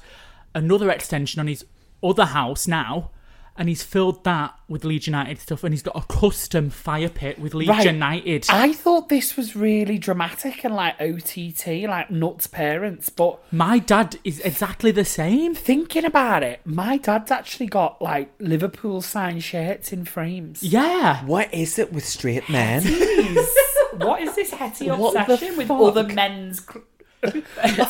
[0.54, 1.64] another extension on his
[2.02, 3.10] other house now.
[3.58, 7.40] And he's filled that with Leeds United stuff, and he's got a custom fire pit
[7.40, 7.86] with Leeds Right.
[7.86, 8.46] United.
[8.48, 14.16] I thought this was really dramatic and like OTT, like nuts parents, but My dad
[14.22, 15.56] is exactly the same.
[15.56, 20.62] thinking about it, my dad's actually got like Liverpool signed shirts in frames.
[20.62, 21.24] Yeah.
[21.24, 22.84] What is it with straight men?
[23.94, 25.80] What is this hetty obsession with fuck?
[25.80, 26.84] other men's cl-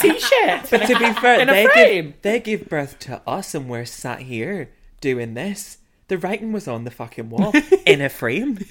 [0.01, 0.71] t-shirts?
[0.71, 2.05] But to be fair, in a they frame.
[2.07, 5.79] give, they give birth to us and we're sat here doing this.
[6.09, 7.53] The writing was on the fucking wall
[7.87, 8.59] in a frame.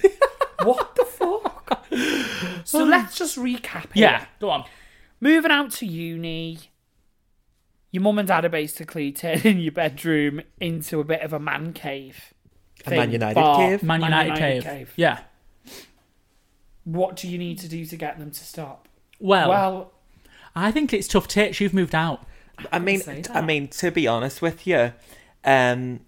[0.64, 1.86] What the fuck?
[2.64, 4.08] so let's just recap here.
[4.08, 4.64] Yeah, go on.
[5.20, 6.58] Moving out to uni,
[7.92, 11.72] your mum and dad are basically turning your bedroom into a bit of a man
[11.72, 12.34] cave.
[12.84, 13.82] A thing, Man United bar, cave?
[13.84, 14.92] Man United, cave.
[14.96, 15.20] Yeah.
[16.82, 18.88] What do you need to do to get them to stop?
[19.20, 19.92] Well, Well,
[20.56, 21.60] I think it's tough tits.
[21.60, 22.26] You've moved out.
[22.72, 23.44] I mean, say I that.
[23.44, 24.92] mean, to be honest with you,
[25.44, 26.00] um,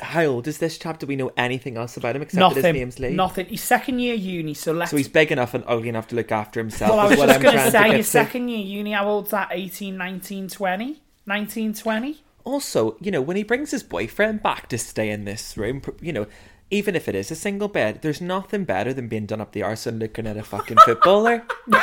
[0.00, 0.98] how old is this chap?
[0.98, 2.74] Do we know anything else about him except that his nothing.
[2.74, 3.14] name's Lee?
[3.14, 3.46] Nothing.
[3.46, 4.90] He's second year uni, so let's.
[4.90, 6.90] So he's big enough and ugly enough to look after himself.
[6.90, 9.48] well, I was just going to say, your second year uni, how old's that?
[9.50, 11.02] 18, 19, 20?
[11.26, 12.22] 19, 20?
[12.44, 16.12] Also, you know, when he brings his boyfriend back to stay in this room, you
[16.12, 16.26] know,
[16.70, 19.62] even if it is a single bed, there's nothing better than being done up the
[19.62, 21.44] arse and looking at a fucking footballer.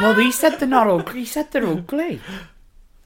[0.00, 1.20] Well, he said they're not ugly.
[1.20, 2.20] He said they're ugly.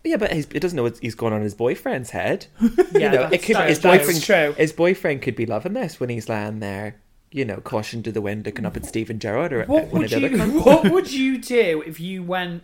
[0.04, 2.46] Yeah, but he's, he doesn't know what he's going on in his boyfriend's head.
[2.60, 4.22] Yeah, you know, that's it could his boyfriend.
[4.22, 4.52] true.
[4.56, 6.96] His boyfriend could be loving this when he's lying there,
[7.32, 10.12] you know, caution to the wind, looking up at Steven Gerrard or What one would
[10.12, 10.64] of the you cunts.
[10.64, 12.62] What would you do if you went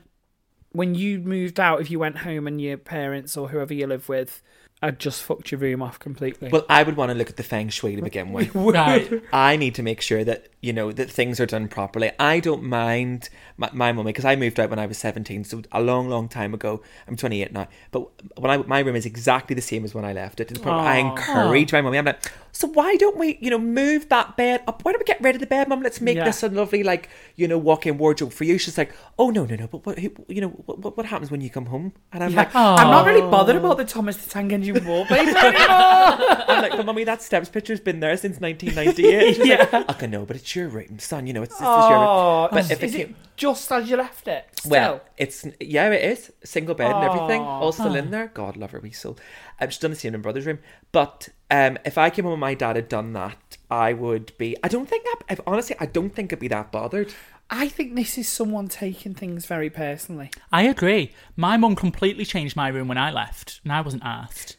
[0.73, 1.81] when you moved out?
[1.81, 4.43] If you went home and your parents or whoever you live with
[4.83, 6.49] had just fucked your room off completely.
[6.49, 8.55] Well, I would want to look at the feng shui to begin with.
[8.55, 9.23] Right.
[9.33, 12.11] I need to make sure that you know that things are done properly.
[12.19, 15.63] I don't mind my, my mummy because I moved out when I was seventeen, so
[15.73, 16.83] a long, long time ago.
[17.09, 20.13] I'm 28 now, but when I my room is exactly the same as when I
[20.13, 20.67] left it.
[20.67, 21.99] I encourage my mummy.
[21.99, 24.85] I'm like, so why don't we, you know, move that bed up?
[24.85, 25.83] Why don't we get rid of the bed, mum?
[25.83, 26.25] Let's make Yeah.
[26.25, 28.59] this a lovely, like, you know, walk-in wardrobe for you.
[28.59, 31.51] She's like, oh no, no, no, but what, you know, what, what- happens when you
[31.51, 31.93] come home?
[32.13, 32.37] And I'm Yeah.
[32.39, 33.31] like, I'm not really oh.
[33.31, 35.57] bothered about the Thomas the Tank Engine wallpaper anymore.
[35.69, 39.35] I'm like, but mummy, that steps picture's been there since 1998.
[39.37, 39.67] She's Yeah.
[39.73, 41.27] like, okay, no, but it's your room, son.
[41.27, 42.07] You know, it's this is your room.
[42.09, 44.47] Oh, But if it is it came- just as you left it?
[44.59, 44.71] Still?
[44.71, 48.29] Well, it's yeah, it is single bed and everything, all still in there.
[48.29, 49.19] God love her wee soul.
[49.61, 50.59] Um, she's done the same in brother's room.
[50.93, 54.57] But um, if I came home and my dad had done that, I would be.
[54.63, 55.17] I don't think that.
[55.31, 57.13] If, honestly, I don't think I'd be that bothered.
[57.53, 60.31] I think this is someone taking things very personally.
[60.53, 61.11] I agree.
[61.37, 64.57] My mum completely changed my room when I left, and I wasn't asked.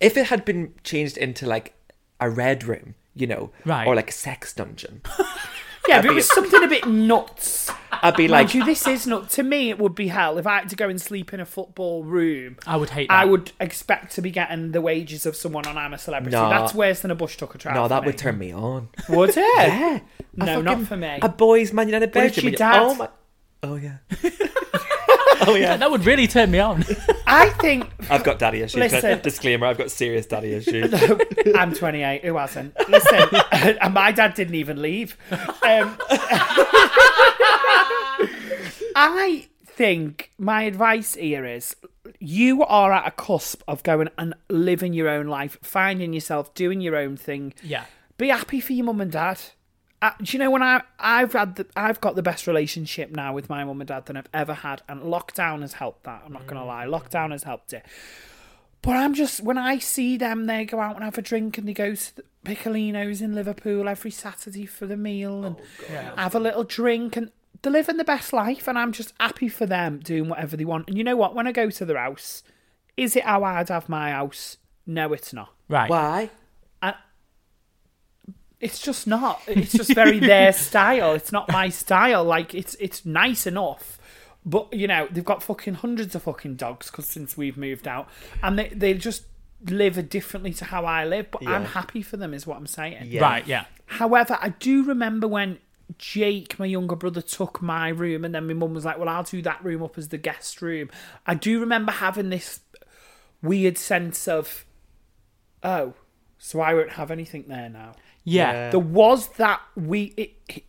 [0.00, 1.74] If it had been changed into like
[2.18, 3.86] a red room, you know, Right.
[3.86, 5.02] or like a sex dungeon,
[5.88, 7.70] Yeah, but it was something a bit nuts.
[7.90, 9.30] I'd be Mind like, you, this is not.
[9.30, 11.46] To me, it would be hell if I had to go and sleep in a
[11.46, 12.58] football room.
[12.66, 13.14] I would hate that.
[13.18, 16.36] I would expect to be getting the wages of someone on I'm a Celebrity.
[16.36, 16.48] No.
[16.50, 17.74] That's worse than a bush tucker trap.
[17.74, 18.06] no, that me.
[18.06, 18.88] would turn me on.
[19.08, 19.36] Would it?
[19.36, 20.00] Yeah.
[20.38, 21.18] A No, not for me.
[21.22, 22.52] A boy's Man United But it's bedroom.
[22.52, 22.78] your dad.
[22.82, 23.08] Oh my.
[23.62, 23.96] Oh yeah.
[25.46, 25.76] oh yeah.
[25.76, 26.84] That would really turn me on.
[27.26, 28.80] I think I've got daddy issues.
[28.92, 29.20] Listen.
[29.22, 30.92] Disclaimer: I've got serious daddy issues.
[31.54, 32.24] I'm 28.
[32.24, 32.74] Who hasn't?
[32.88, 35.16] Listen, and my dad didn't even leave.
[35.62, 35.96] Um,
[38.96, 41.74] I think my advice here is
[42.18, 46.80] you are at a cusp of going and living your own life, finding yourself, doing
[46.80, 47.54] your own thing.
[47.62, 47.84] yeah.
[48.18, 49.40] Be happy for your mum and dad.
[50.02, 53.34] Uh, do you know when I I've had the, I've got the best relationship now
[53.34, 56.22] with my mum and dad than I've ever had, and lockdown has helped that.
[56.24, 57.84] I'm not gonna lie, lockdown has helped it.
[58.82, 61.68] But I'm just when I see them, they go out and have a drink and
[61.68, 65.56] they go to the Piccolinos in Liverpool every Saturday for the meal and
[66.16, 68.66] have a little drink and they're living the best life.
[68.66, 70.88] And I'm just happy for them doing whatever they want.
[70.88, 71.34] And you know what?
[71.34, 72.42] When I go to their house,
[72.96, 74.56] is it how I'd have my house?
[74.86, 75.52] No, it's not.
[75.68, 75.90] Right.
[75.90, 76.30] Why?
[78.60, 79.40] And it's just not.
[79.46, 81.14] It's just very their style.
[81.14, 82.24] It's not my style.
[82.24, 83.98] Like it's it's nice enough,
[84.44, 88.08] but you know they've got fucking hundreds of fucking dogs because since we've moved out,
[88.42, 89.24] and they they just
[89.66, 91.30] live differently to how I live.
[91.30, 93.08] But I'm happy for them, is what I'm saying.
[93.08, 93.22] Yeah.
[93.22, 93.46] Right.
[93.46, 93.64] Yeah.
[93.86, 95.58] However, I do remember when
[95.98, 99.24] Jake, my younger brother, took my room, and then my mum was like, "Well, I'll
[99.24, 100.90] do that room up as the guest room."
[101.26, 102.60] I do remember having this
[103.42, 104.64] weird sense of,
[105.62, 105.94] "Oh,
[106.38, 107.94] so I won't have anything there now."
[108.34, 108.70] Yeah.
[108.70, 110.64] There was that we it, it,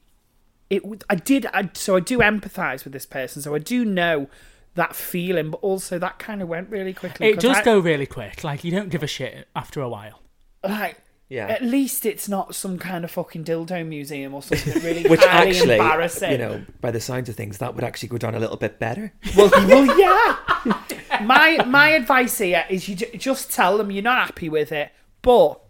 [0.70, 4.28] it I did I, so I do empathize with this person, so I do know
[4.76, 7.28] that feeling, but also that kind of went really quickly.
[7.28, 8.44] It does I- go really quick.
[8.44, 10.22] Like you don't give a shit after a while.
[10.64, 10.98] like.
[11.30, 11.48] Yeah.
[11.48, 15.52] At least it's not some kind of fucking dildo museum or something really Which highly
[15.52, 16.32] actually, embarrassing.
[16.34, 18.80] you know, by the signs of things, that would actually go down a little bit
[18.80, 19.14] better.
[19.38, 20.82] Well, well, yeah.
[21.24, 24.92] my my advice here is you ju- just tell them you're not happy with it,
[25.22, 25.61] but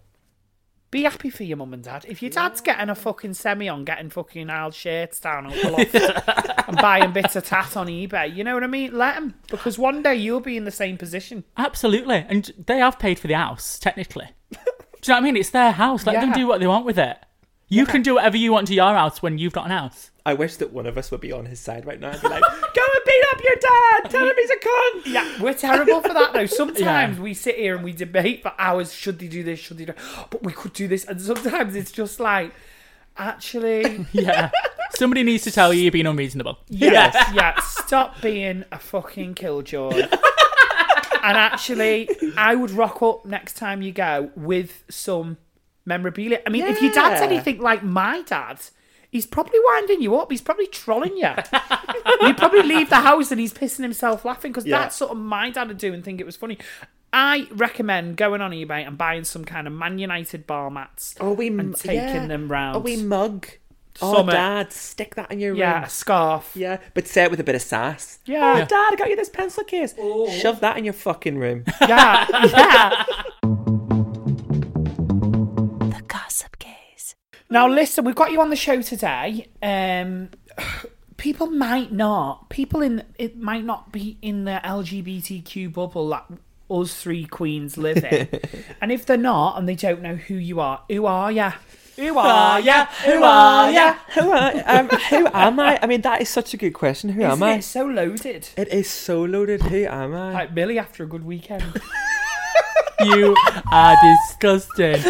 [0.91, 2.05] be happy for your mum and dad.
[2.07, 5.71] If your dad's getting a fucking semi on, getting fucking old shirts down at the
[5.71, 8.95] loft and buying bits of tat on eBay, you know what I mean?
[8.97, 11.45] Let him, because one day you'll be in the same position.
[11.55, 12.25] Absolutely.
[12.27, 14.27] And they have paid for the house, technically.
[14.51, 14.63] Do you
[15.07, 15.37] know what I mean?
[15.37, 16.05] It's their house.
[16.05, 17.17] Let them do what they want with it.
[17.69, 20.10] You can do whatever you want to your house when you've got an house.
[20.25, 22.27] I wish that one of us would be on his side right now and be
[22.27, 24.11] like, "Go and beat up your dad.
[24.11, 26.45] Tell him he's a cunt." Yeah, we're terrible for that though.
[26.61, 28.93] Sometimes we sit here and we debate for hours.
[28.93, 29.59] Should they do this?
[29.59, 29.93] Should they do?
[30.29, 31.05] But we could do this.
[31.05, 32.53] And sometimes it's just like,
[33.17, 34.51] actually, Yeah.
[34.93, 36.59] Somebody needs to tell you you're being unreasonable.
[36.67, 37.59] yes, yeah.
[37.61, 39.89] Stop being a fucking killjoy.
[41.23, 45.37] and actually, I would rock up next time you go with some
[45.85, 46.41] memorabilia.
[46.45, 48.59] I mean, if your dad's anything like my dad.
[49.11, 50.31] He's probably winding you up.
[50.31, 51.29] He's probably trolling you.
[52.21, 54.79] you probably leave the house and he's pissing himself laughing because Yeah.
[54.79, 56.57] that's sort of my dad would do and think it was funny.
[57.13, 61.33] I recommend going on eBay and buying some kind of Man United bar mats Or
[61.35, 62.77] we and taking them round.
[62.77, 63.47] A we mug.
[64.01, 65.83] Oh, dad, stick that in your yeah, room.
[65.83, 66.51] a scarf.
[66.55, 68.19] Yeah, but say it with a bit of sass.
[68.25, 68.53] Yeah.
[68.61, 69.93] Oh, dad, I got you this pencil case.
[69.99, 70.29] Oh.
[70.29, 71.65] Shove that in your fucking room.
[71.81, 73.03] Yeah, yeah.
[77.51, 79.47] Now listen, we've got you on the show today.
[79.61, 80.29] Um,
[81.17, 86.25] people might not, people in it might not be in the LGBTQ bubble that
[86.69, 88.29] us three queens live in,
[88.81, 91.51] and if they're not and they don't know who you are, who are ya?
[91.97, 92.85] Who are ya?
[92.85, 93.95] Who are ya?
[94.13, 95.77] Who, are, um, who am I?
[95.81, 97.09] I mean, that is such a good question.
[97.09, 97.55] Who am I?
[97.55, 98.47] it so loaded?
[98.55, 99.61] It is so loaded.
[99.63, 100.31] Who am I?
[100.31, 101.81] Like Billy after a good weekend.
[103.05, 103.35] You
[103.71, 103.97] are
[104.27, 105.01] disgusting.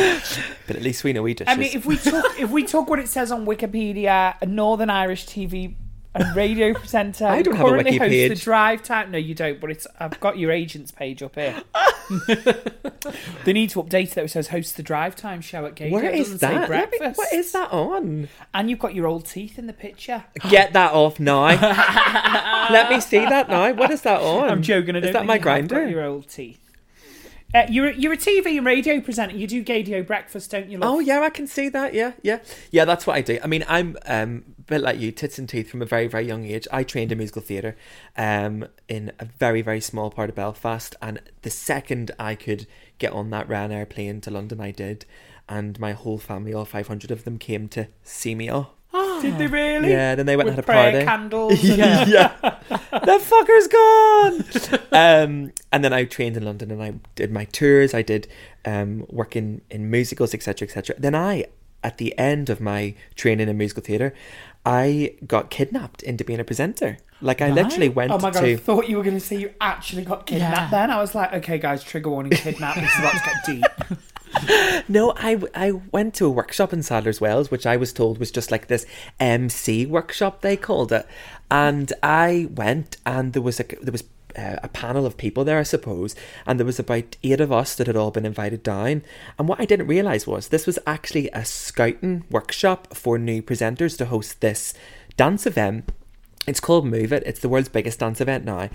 [0.67, 1.53] But at least we know we dishes.
[1.53, 4.89] I mean, if we took if we took what it says on Wikipedia, a Northern
[4.89, 5.75] Irish TV
[6.13, 8.29] and radio presenter I don't have a currently wiki hosts page.
[8.39, 9.11] the Drive Time.
[9.11, 9.59] No, you don't.
[9.61, 11.61] But it's I've got your agent's page up here.
[13.45, 14.15] they need to update it.
[14.15, 14.23] Though.
[14.23, 15.91] It says hosts the Drive Time show at Gage.
[15.91, 16.69] Where it is doesn't that?
[16.69, 17.17] Let me- breakfast.
[17.17, 18.27] what is that on?
[18.53, 20.25] And you've got your old teeth in the picture.
[20.49, 21.45] Get that off now.
[22.71, 23.71] Let me see that now.
[23.73, 24.49] What is that on?
[24.49, 24.95] I'm joking.
[24.95, 25.91] I Is don't that think my you have got Grindr?
[25.91, 26.59] Your old teeth.
[27.53, 29.35] Uh, you're you're a TV and radio presenter.
[29.35, 30.77] You do Gaydio breakfast, don't you?
[30.77, 30.93] Love?
[30.93, 31.93] Oh yeah, I can see that.
[31.93, 32.39] Yeah, yeah,
[32.71, 32.85] yeah.
[32.85, 33.39] That's what I do.
[33.43, 36.25] I mean, I'm um, a bit like you, tits and teeth from a very, very
[36.25, 36.67] young age.
[36.71, 37.75] I trained in musical theatre,
[38.15, 42.67] um, in a very, very small part of Belfast, and the second I could
[42.99, 45.05] get on that Ryanair plane to London, I did,
[45.49, 48.69] and my whole family, all five hundred of them, came to see me off.
[49.21, 49.89] Did they really?
[49.89, 51.05] Yeah, then they went With and had a prayer party.
[51.05, 51.63] candles.
[51.63, 52.59] yeah, yeah.
[52.91, 54.81] the fucker's gone.
[54.91, 57.93] Um, and then I trained in London and I did my tours.
[57.93, 58.27] I did
[58.65, 60.95] um, work in, in musicals, etc., etc.
[60.99, 61.45] Then I,
[61.83, 64.13] at the end of my training in musical theatre,
[64.65, 66.97] I got kidnapped into being a presenter.
[67.21, 68.43] Like I literally went Oh my god!
[68.43, 70.55] I thought you were going to say you actually got kidnapped.
[70.57, 70.69] Yeah.
[70.69, 72.79] Then I was like, okay, guys, trigger warning, kidnapped.
[72.79, 73.99] This is about to get deep.
[74.87, 78.31] No, I, I went to a workshop in Sadler's Wells, which I was told was
[78.31, 78.85] just like this
[79.19, 81.07] MC workshop they called it,
[81.49, 84.03] and I went and there was a there was
[84.37, 86.15] uh, a panel of people there, I suppose,
[86.45, 89.03] and there was about eight of us that had all been invited down.
[89.37, 93.97] And what I didn't realize was this was actually a scouting workshop for new presenters
[93.97, 94.73] to host this
[95.17, 95.91] dance event.
[96.47, 97.23] It's called Move It.
[97.25, 98.69] It's the world's biggest dance event now.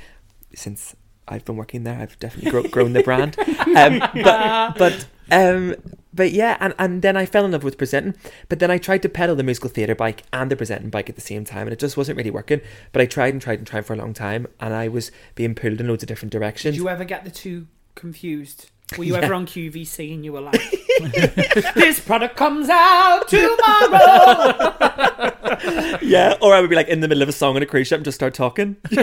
[0.55, 0.95] Since
[1.29, 3.37] I've been working there, I've definitely grow, grown the brand.
[3.77, 5.75] Um, but but um,
[6.15, 8.15] but yeah, and, and then I fell in love with presenting.
[8.49, 11.15] But then I tried to pedal the musical theatre bike and the presenting bike at
[11.15, 12.61] the same time, and it just wasn't really working.
[12.93, 15.55] But I tried and tried and tried for a long time, and I was being
[15.55, 16.75] pulled in loads of different directions.
[16.75, 18.71] Did you ever get the two confused?
[18.97, 19.23] Were you Yeah.
[19.25, 20.61] ever on QVC and you were like,
[21.75, 24.77] "This product comes out tomorrow"?
[26.03, 27.89] yeah, or I would be like in the middle of a song on a cruise
[27.89, 28.77] ship and just start talking.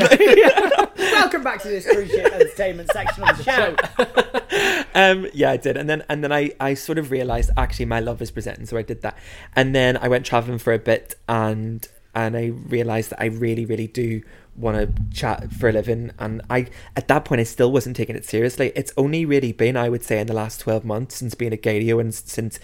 [0.97, 3.75] Welcome back to this cruise ship entertainment section of the show.
[4.95, 7.99] um, yeah, I did, and then and then I I sort of realized actually my
[7.99, 9.17] love is presenting, so I did that,
[9.55, 13.65] and then I went traveling for a bit, and and I realized that I really
[13.65, 14.21] really do
[14.55, 18.15] want to chat for a living, and I at that point I still wasn't taking
[18.15, 18.71] it seriously.
[18.75, 21.57] It's only really been I would say in the last twelve months since being a
[21.57, 22.59] Gaydio and since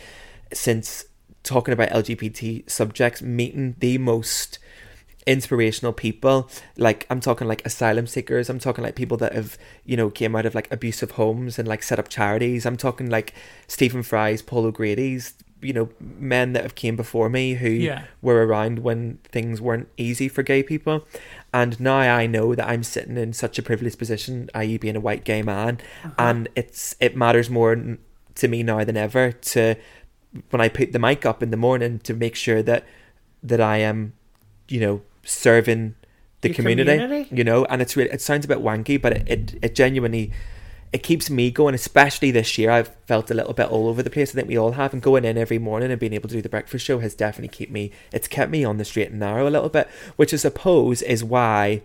[0.54, 1.06] since
[1.44, 4.60] talking about LGBT subjects, meeting the most
[5.28, 9.96] inspirational people like i'm talking like asylum seekers i'm talking like people that have you
[9.96, 13.34] know came out of like abusive homes and like set up charities i'm talking like
[13.68, 18.06] stephen fry's paul o'grady's you know men that have came before me who Yeah.
[18.22, 21.06] were around when things weren't easy for gay people
[21.54, 25.00] and now i know that i'm sitting in such a privileged position i.e being a
[25.00, 26.14] white gay man uh-huh.
[26.18, 27.98] and it's it matters more
[28.36, 29.76] to me now than ever to
[30.50, 32.86] when i put the mic up in the morning to make sure that
[33.42, 34.14] that i am
[34.68, 35.96] you know serving
[36.42, 37.36] the community, community?
[37.36, 37.66] you know?
[37.66, 40.32] And it's really it sounds a bit wanky but it, it it genuinely
[40.92, 44.10] it keeps me going especially this year i've felt a little bit all over the
[44.10, 46.36] place i think we all have and going in every morning and being able to
[46.36, 49.20] do the breakfast show has definitely kept me it's kept me on the straight and
[49.20, 51.82] narrow a little bit which i suppose is why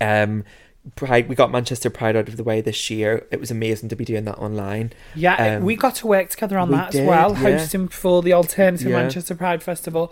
[0.00, 0.44] um
[0.96, 3.26] Pride, we got Manchester Pride out of the way this year.
[3.30, 4.92] It was amazing to be doing that online.
[5.14, 7.58] Yeah, Um, we got to work together on that did, as well, yeah.
[7.58, 8.96] hosting for the Alternative Yeah.
[8.96, 10.10] Manchester Pride Festival.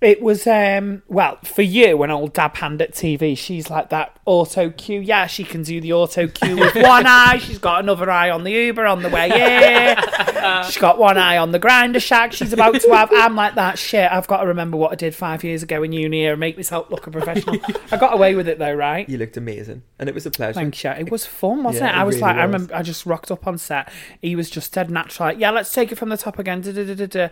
[0.00, 3.36] It was um well for you an old dab hand at TV.
[3.36, 5.00] She's like that auto cue.
[5.00, 7.38] Yeah, she can do the auto cue with one eye.
[7.38, 9.96] She's got another eye on the Uber on the way here.
[10.64, 12.32] She's got one eye on the Grindr shack.
[12.32, 13.10] She's about to have.
[13.12, 14.10] I'm like that shit.
[14.10, 16.90] I've got to remember what I did five years ago in uni and make myself
[16.90, 17.56] look a professional.
[17.90, 19.08] I got away with it though, right?
[19.08, 20.54] You looked amazing, and it was a pleasure.
[20.54, 20.94] Thanks, yeah.
[20.94, 22.00] It was fun, wasn't Yeah, it?
[22.00, 23.90] I was really like, I remember, I just rocked up on set.
[24.22, 25.30] He was just dead natural.
[25.30, 26.60] Like, yeah, let's take it from the top again.
[26.60, 27.28] Da, da, da.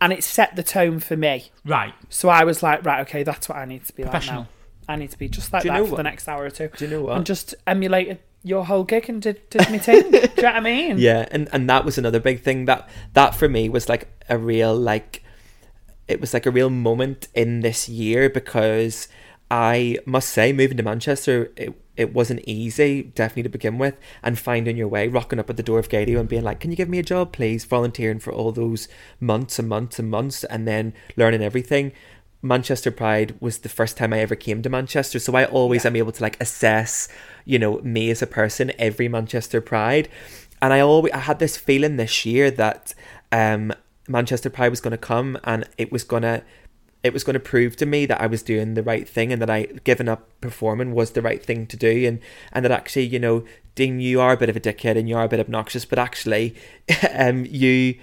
[0.00, 1.50] And it set the tone for me.
[1.64, 1.92] Right.
[2.08, 4.48] So I was like, right, okay, that's what I need to be like now.
[4.88, 6.02] I need to be just like Do you that know for the what?
[6.02, 6.68] next hour or two.
[6.76, 7.16] Do you know what?
[7.16, 10.10] And just emulated your whole gig and did, did me thing.
[10.10, 10.98] Do you know what I mean?
[10.98, 14.36] Yeah, and and that was another big thing that that for me was like a
[14.38, 15.22] real like
[16.08, 19.06] it was like a real moment in this year because
[19.50, 24.38] I must say moving to Manchester it it wasn't easy definitely to begin with and
[24.38, 26.76] finding your way rocking up at the door of Gaydio and being like can you
[26.76, 27.64] give me a job please?
[27.64, 28.88] Volunteering for all those
[29.18, 31.92] months and months and months and then learning everything.
[32.42, 35.94] Manchester Pride was the first time I ever came to Manchester, so I always am
[35.94, 37.06] able to like assess,
[37.44, 40.08] you know, me as a person every Manchester Pride,
[40.62, 42.94] and I always I had this feeling this year that
[43.30, 43.74] um,
[44.08, 46.42] Manchester Pride was going to come and it was going to
[47.02, 49.40] it was going to prove to me that I was doing the right thing and
[49.40, 52.20] that I giving up performing was the right thing to do and
[52.52, 53.44] and that actually you know
[53.74, 55.98] Dean you are a bit of a dickhead and you are a bit obnoxious but
[55.98, 56.54] actually
[57.14, 57.98] um you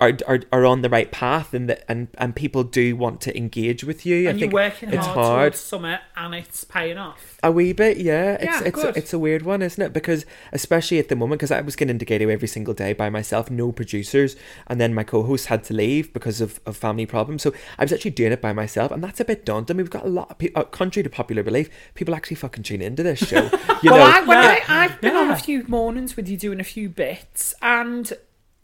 [0.00, 3.36] are, are, are on the right path and that and, and people do want to
[3.36, 4.26] engage with you.
[4.26, 5.38] I And you're think working it's hard, hard.
[5.52, 7.38] towards summit and it's paying off.
[7.44, 8.32] A wee bit, yeah.
[8.34, 8.96] It's Yeah, it's good.
[8.96, 9.92] it's a weird one, isn't it?
[9.92, 13.08] Because especially at the moment, because I was getting into Gato every single day by
[13.08, 14.34] myself, no producers,
[14.66, 17.42] and then my co-host had to leave because of, of family problems.
[17.42, 19.76] So I was actually doing it by myself, and that's a bit daunting.
[19.76, 22.82] We've got a lot of people, uh, contrary to popular belief, people actually fucking tune
[22.82, 23.48] into this show.
[23.82, 24.64] You well, know, I, when Yeah.
[24.68, 28.10] I, I've been on a few mornings with you doing a few bits, and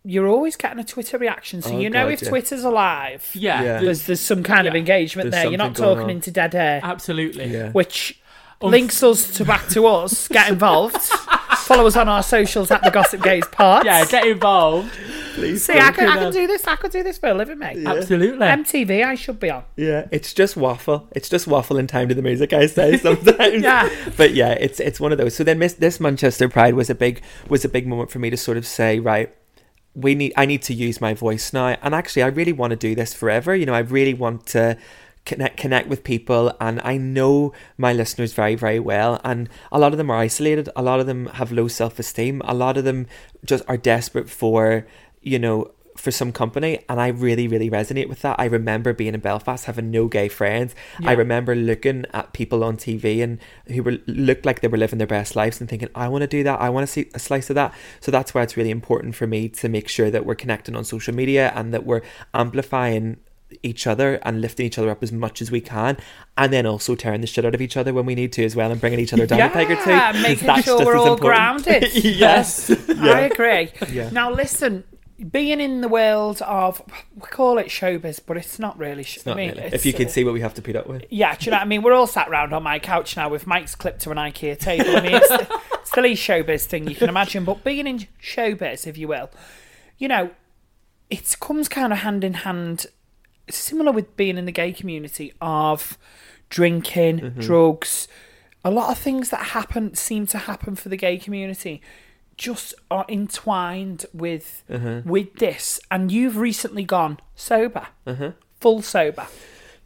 [0.04, 2.28] you're always getting a Twitter reaction, so Oh, you know God, if yeah.
[2.30, 3.30] Twitter's alive.
[3.34, 3.62] Yeah.
[3.62, 3.80] Yeah.
[3.82, 5.50] There's, there's some kind of engagement There's there.
[5.50, 6.10] You're not talking on.
[6.10, 7.46] into dead air, Absolutely.
[7.52, 7.70] yeah.
[7.72, 8.20] which
[8.62, 10.28] links us to back to us.
[10.28, 10.96] Get involved.
[10.96, 13.84] Follow us on our socials at the Gossip Gays Pod.
[13.84, 14.92] Yeah, get involved.
[15.34, 15.74] Please See.
[15.74, 16.66] I can, I do can do this.
[16.66, 17.86] I could do this for a living, mate.
[17.86, 18.44] Absolutely.
[18.44, 19.62] MTV, I should be on.
[19.76, 21.06] Yeah, it's just waffle.
[21.12, 22.52] It's just waffle in time to the music.
[22.52, 23.62] I say sometimes.
[23.62, 23.88] Yeah.
[24.16, 25.36] But yeah, it's it's one of those.
[25.36, 28.36] So then, this Manchester Pride was a big was a big moment for me to
[28.36, 29.32] sort of say, right,
[29.94, 30.32] we need.
[30.36, 33.14] I need to use my voice now, and actually, I really want to do this
[33.14, 33.54] forever.
[33.54, 34.76] You know, I really want to
[35.24, 39.92] connect connect with people, and I know my listeners very very well, and a lot
[39.92, 40.68] of them are isolated.
[40.76, 42.42] A lot of them have low self esteem.
[42.44, 43.06] A lot of them
[43.44, 44.86] just are desperate for,
[45.20, 48.36] you know for some company and I really really resonate with that.
[48.38, 50.74] I remember being in Belfast having no gay friends.
[51.04, 53.38] I remember looking at people on TV and
[53.68, 56.28] who were looked like they were living their best lives and thinking I want to
[56.28, 56.60] do that.
[56.60, 57.74] I want to see a slice of that.
[58.00, 60.84] So that's why it's really important for me to make sure that we're connecting on
[60.84, 62.02] social media and that we're
[62.34, 63.18] amplifying
[63.62, 65.96] each other and lifting each other up as much as we can
[66.36, 68.54] and then also tearing the shit out of each other when we need to as
[68.54, 70.22] well and bringing each other down a peg or two.
[70.22, 71.64] Making that's sure we're all important.
[71.64, 71.94] grounded.
[72.04, 72.70] yes.
[72.88, 73.72] I agree.
[73.90, 74.10] Yeah.
[74.10, 74.84] Now listen,
[75.30, 76.80] being in the world of
[77.14, 79.02] we call it showbiz, but it's not really.
[79.02, 79.62] Sh- Not I mean, really.
[79.64, 81.04] it's, If you could see what we have to put up with.
[81.10, 81.82] Yeah, do you know what I mean?
[81.82, 84.96] We're all sat round on my couch now with mics clipped to an IKEA table.
[84.96, 87.44] I mean, it's the, it's the least showbiz thing you can imagine.
[87.44, 89.30] But being in showbiz, if you will,
[89.98, 90.30] you know,
[91.10, 92.86] it comes kind of hand in hand,
[93.50, 95.98] similar with being in the gay community of
[96.48, 97.40] drinking, Mm-hmm.
[97.40, 98.08] drugs,
[98.64, 101.80] a lot of things that happen seem to happen for the gay community.
[102.40, 105.08] Just are entwined with Mm-hmm.
[105.08, 108.30] with this, and you've recently gone sober, Mm-hmm.
[108.60, 109.26] full sober,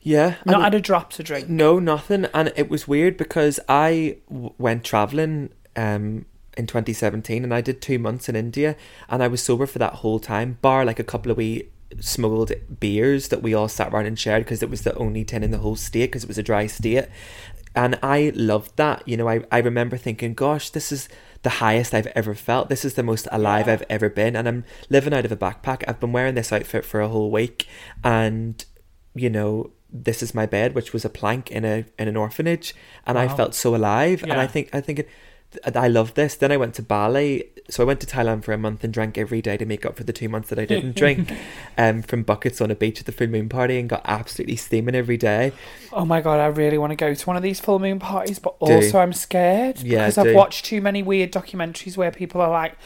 [0.01, 0.37] Yeah.
[0.47, 1.49] not had a drop to drink.
[1.49, 2.27] No, nothing.
[2.33, 6.27] And it was weird because I w- went traveling um,
[6.57, 8.77] in 2017 and I did two months in India
[9.09, 11.69] and I was sober for that whole time, bar like a couple of wee
[12.01, 12.51] smuggled
[12.81, 15.51] beers that we all sat around and shared because it was the only tin in
[15.53, 17.07] the whole state because it was a dry state.
[17.75, 19.07] And I loved that.
[19.07, 21.09] You know, I, I remember thinking, gosh, this is
[21.43, 22.68] the highest I've ever felt.
[22.68, 24.37] This is the most alive I've ever been.
[24.37, 25.83] And I'm living out of a backpack.
[25.87, 27.66] I've been wearing this outfit for a whole week.
[28.03, 28.64] And
[29.14, 32.75] you know this is my bed which was a plank in a in an orphanage
[33.07, 35.09] and i felt so alive and i think i think it,
[35.65, 36.35] i love this.
[36.35, 37.51] Then i went to bali.
[37.71, 39.97] So i went to thailand for a month and drank every day to make up
[39.97, 41.33] for the two months that i didn't drink
[41.79, 44.95] um from buckets on a beach at the full moon party and got absolutely steaming
[44.95, 45.53] every day.
[45.93, 48.39] Oh my god, I really want to go to one of these full moon parties,
[48.39, 48.73] but Do.
[48.73, 52.77] also I'm scared Yeah, because I've watched too many weird documentaries where people are like,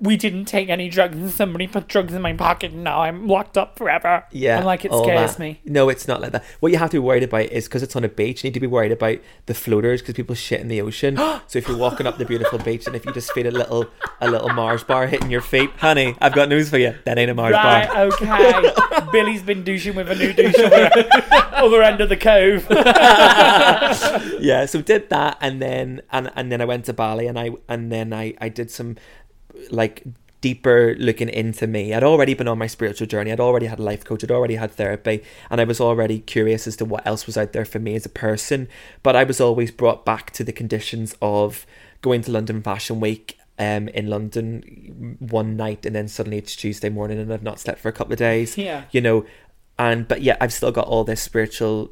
[0.00, 3.26] we didn't take any drugs and somebody put drugs in my pocket and now I'm
[3.28, 4.24] locked up forever.
[4.32, 5.38] Yeah, I'm like, it scares that.
[5.38, 5.60] me.
[5.64, 6.42] No, it's not like that.
[6.60, 8.42] What you have to be worried about is because it's on a beach.
[8.42, 11.16] You need to be worried about the floaters because people shit in the ocean.
[11.46, 13.86] so if you're walking up the beautiful beach and if you just feel a little
[14.22, 16.94] a little Mars bar hitting your feet, honey, I've got news for you.
[17.04, 18.04] That ain't a Mars Right, bar.
[18.06, 18.72] okay.
[19.12, 20.90] Billy's been douching with a new douche other,
[21.52, 22.66] other end of the cove.
[24.40, 27.50] yeah, so did that and then and and then I went to Bali and I
[27.68, 28.96] and then I I did some
[29.70, 30.04] like
[30.40, 31.92] deeper looking into me.
[31.92, 33.30] I'd already been on my spiritual journey.
[33.30, 34.24] I'd already had a life coach.
[34.24, 37.52] I'd already had therapy, and I was already curious as to what else was out
[37.52, 38.68] there for me as a person.
[39.02, 41.66] But I was always brought back to the conditions of
[42.02, 43.36] going to London Fashion Week.
[43.58, 47.78] Um, in London one night and then suddenly it's Tuesday morning and I've not slept
[47.78, 48.56] for a couple of days.
[48.56, 48.84] Yeah.
[48.90, 49.26] You know,
[49.78, 51.90] and but yeah, I've still got all this spiritual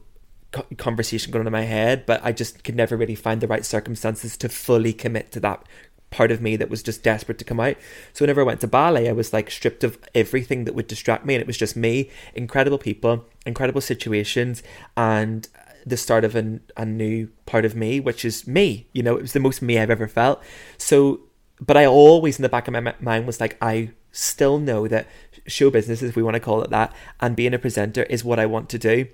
[0.53, 3.47] co- conversation going on in my head, but I just could never really find the
[3.47, 5.62] right circumstances to fully commit to that
[6.11, 7.76] part of me that was just desperate to come out.
[8.12, 11.26] So whenever I went to Bali, I was like stripped of everything that would distract
[11.26, 14.62] me, and it was just me, incredible people, incredible situations,
[14.96, 15.48] and
[15.84, 18.86] the start of an, a new part of me, which is me.
[18.92, 20.42] You know, it was the most me I've ever felt.
[20.76, 21.20] So,
[21.61, 25.06] but I always in the back of my mind was like, I still know that
[25.46, 28.38] show business, if we want to call it that, and being a presenter is what
[28.38, 29.06] I want to do.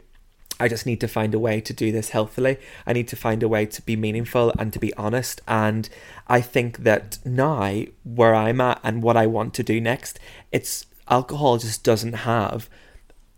[0.60, 2.58] I just need to find a way to do this healthily.
[2.86, 5.40] I need to find a way to be meaningful and to be honest.
[5.48, 5.88] And
[6.28, 10.20] I think that now, where I'm at and what I want to do next,
[10.52, 12.70] it's alcohol just doesn't have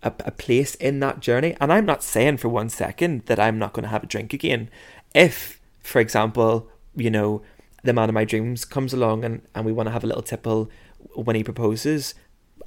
[0.02, 1.56] a, a place in that journey.
[1.60, 4.32] And I'm not saying for one second that I'm not going to have a drink
[4.32, 4.68] again.
[5.14, 7.42] If, for example, you know,
[7.82, 10.22] the man of my dreams comes along and, and we want to have a little
[10.22, 10.70] tipple
[11.14, 12.14] when he proposes,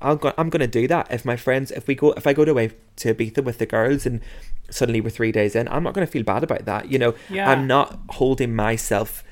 [0.01, 1.07] I'll go, I'm going to do that.
[1.11, 4.05] If my friends, if we go, if I go away to Ibiza with the girls
[4.05, 4.21] and
[4.69, 6.91] suddenly we're three days in, I'm not going to feel bad about that.
[6.91, 7.49] You know, Yeah.
[7.49, 9.23] I'm not holding myself,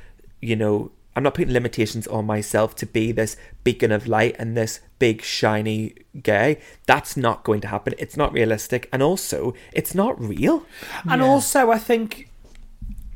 [0.41, 4.55] you know, I'm not putting limitations on myself to be this beacon of light and
[4.55, 6.57] this big shiny guy.
[6.85, 7.95] That's not going to happen.
[7.97, 10.63] It's not realistic, and also it's not real.
[11.09, 11.27] And Yeah.
[11.27, 12.29] also, I think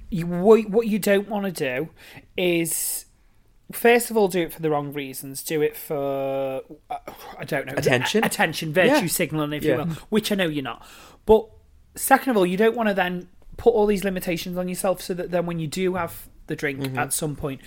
[0.10, 1.90] you, what, what you don't want to do
[2.36, 3.06] is,
[3.76, 5.44] first of all, do it for the wrong reasons.
[5.44, 6.98] Do it for, uh,
[7.38, 8.24] I don't know, Attention?
[8.24, 9.08] attention, virtue Yeah.
[9.08, 9.72] signaling, if Yeah.
[9.72, 10.86] you will, which I know you're not.
[11.26, 11.46] But
[11.96, 15.14] second of all, you don't want to then put all these limitations on yourself so
[15.14, 16.98] that then when you do have the drink Mm-hmm.
[17.00, 17.62] at some point,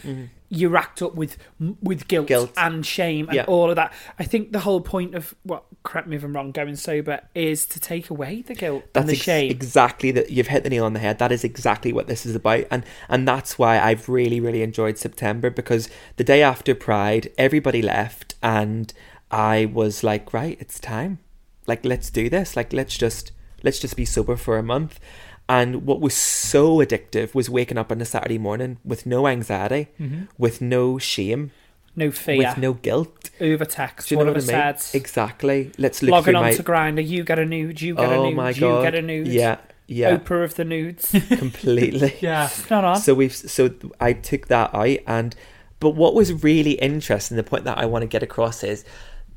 [0.54, 1.36] you're racked up with
[1.82, 2.52] with guilt, Guilt.
[2.56, 3.44] and shame and Yeah.
[3.46, 3.92] all of that.
[4.18, 7.66] I think the whole point of what correct me if I'm wrong, going sober is
[7.66, 9.50] to take away the guilt That's and the ex- shame.
[9.50, 10.30] exactly that.
[10.30, 11.18] You've hit the nail on the head.
[11.18, 14.96] That is exactly what this is about, and and that's why I've really really enjoyed
[14.98, 18.92] September because the day after Pride, everybody left, and
[19.30, 21.18] I was like, right, it's time.
[21.66, 22.56] Like, let's do this.
[22.56, 23.32] Like, let's just
[23.62, 25.00] let's just be sober for a month.
[25.48, 29.88] And what was so addictive was waking up on a Saturday morning with no anxiety,
[30.00, 30.24] mm-hmm.
[30.38, 31.50] with no shame,
[31.94, 32.38] no fear.
[32.38, 33.30] with no guilt.
[33.40, 34.08] over text.
[34.08, 34.76] Do you know what I mean?
[34.94, 35.70] Exactly.
[35.76, 36.52] Let's look logging on my.
[36.52, 39.02] to Grindr, you get a nude, you get a oh nude, my you get a
[39.02, 39.28] nude.
[39.28, 40.16] Yeah, yeah.
[40.16, 41.10] Oprah of the nudes.
[41.28, 42.16] completely.
[42.20, 42.48] Yeah.
[42.70, 42.96] Not on.
[42.96, 43.70] So we've so
[44.00, 45.36] I took that out and
[45.80, 48.84] but what was really interesting, the point that I want to get across is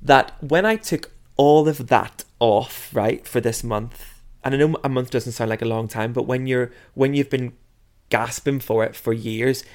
[0.02, 4.17] that when I took all of that off, right, for this month,
[4.48, 7.14] and I know a month doesn't sound like a long time, but when you're when
[7.14, 7.52] you've been
[8.10, 9.66] gasping for it for years,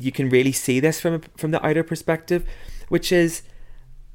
[0.00, 2.48] you can really see this from from the outer perspective,
[2.88, 3.42] which is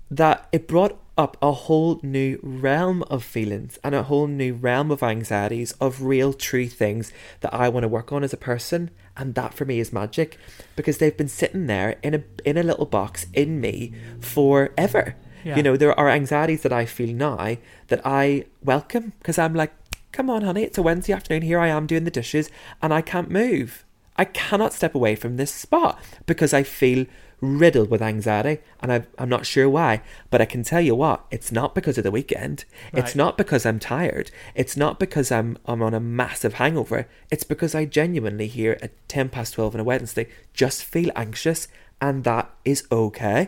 [0.09, 4.89] that it brought up a whole new realm of feelings and a whole new realm
[4.89, 8.89] of anxieties of real true things that I want to work on as a person
[9.15, 10.39] and that for me is magic
[10.75, 15.15] because they've been sitting there in a in a little box in me forever.
[15.43, 15.55] Yeah.
[15.55, 17.57] You know, there are anxieties that I feel now
[17.87, 19.73] that I welcome because I'm like,
[20.19, 21.43] come on, honey, it's a Wednesday afternoon.
[21.43, 22.49] Here I am doing the dishes
[22.81, 23.85] and I can't move.
[24.17, 27.05] I cannot step away from this spot because I feel
[27.39, 30.01] riddled with anxiety and I, I'm not sure why.
[30.29, 32.65] But I can tell you what, it's not because of the weekend.
[32.91, 34.29] It's not because I'm tired.
[34.55, 37.07] It's not because I'm, I'm on a massive hangover.
[37.31, 41.69] It's because I genuinely here at 10 past 12 on a Wednesday just feel anxious
[42.01, 43.47] and that is okay.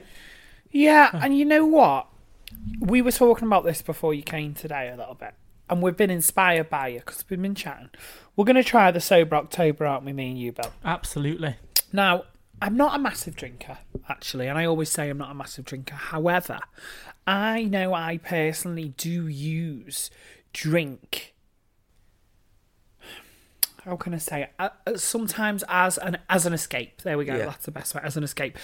[0.71, 2.07] yeah, and you know what?
[2.79, 5.33] We were talking about this before you came today a little bit,
[5.71, 7.89] and we've been inspired by you because we've been chatting.
[8.35, 10.11] We're going to try the sober October, aren't we?
[10.11, 10.73] Me and you, Bill.
[10.83, 11.55] Absolutely.
[11.93, 12.25] Now,
[12.61, 13.77] I'm not a massive drinker,
[14.09, 15.95] actually, and I always say I'm not a massive drinker.
[15.95, 16.59] However,
[17.25, 20.11] I know I personally do use
[20.51, 21.33] drink.
[23.85, 24.51] How can I say it?
[24.59, 27.01] Uh, uh, sometimes as an as an escape.
[27.01, 27.35] There we go.
[27.35, 27.45] Yeah.
[27.45, 28.01] That's the best way.
[28.03, 28.57] As an escape.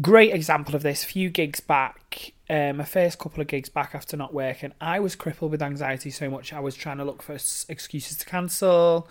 [0.00, 1.02] Great example of this.
[1.04, 4.98] A few gigs back, um, my first couple of gigs back after not working, I
[5.00, 9.08] was crippled with anxiety so much I was trying to look for excuses to cancel.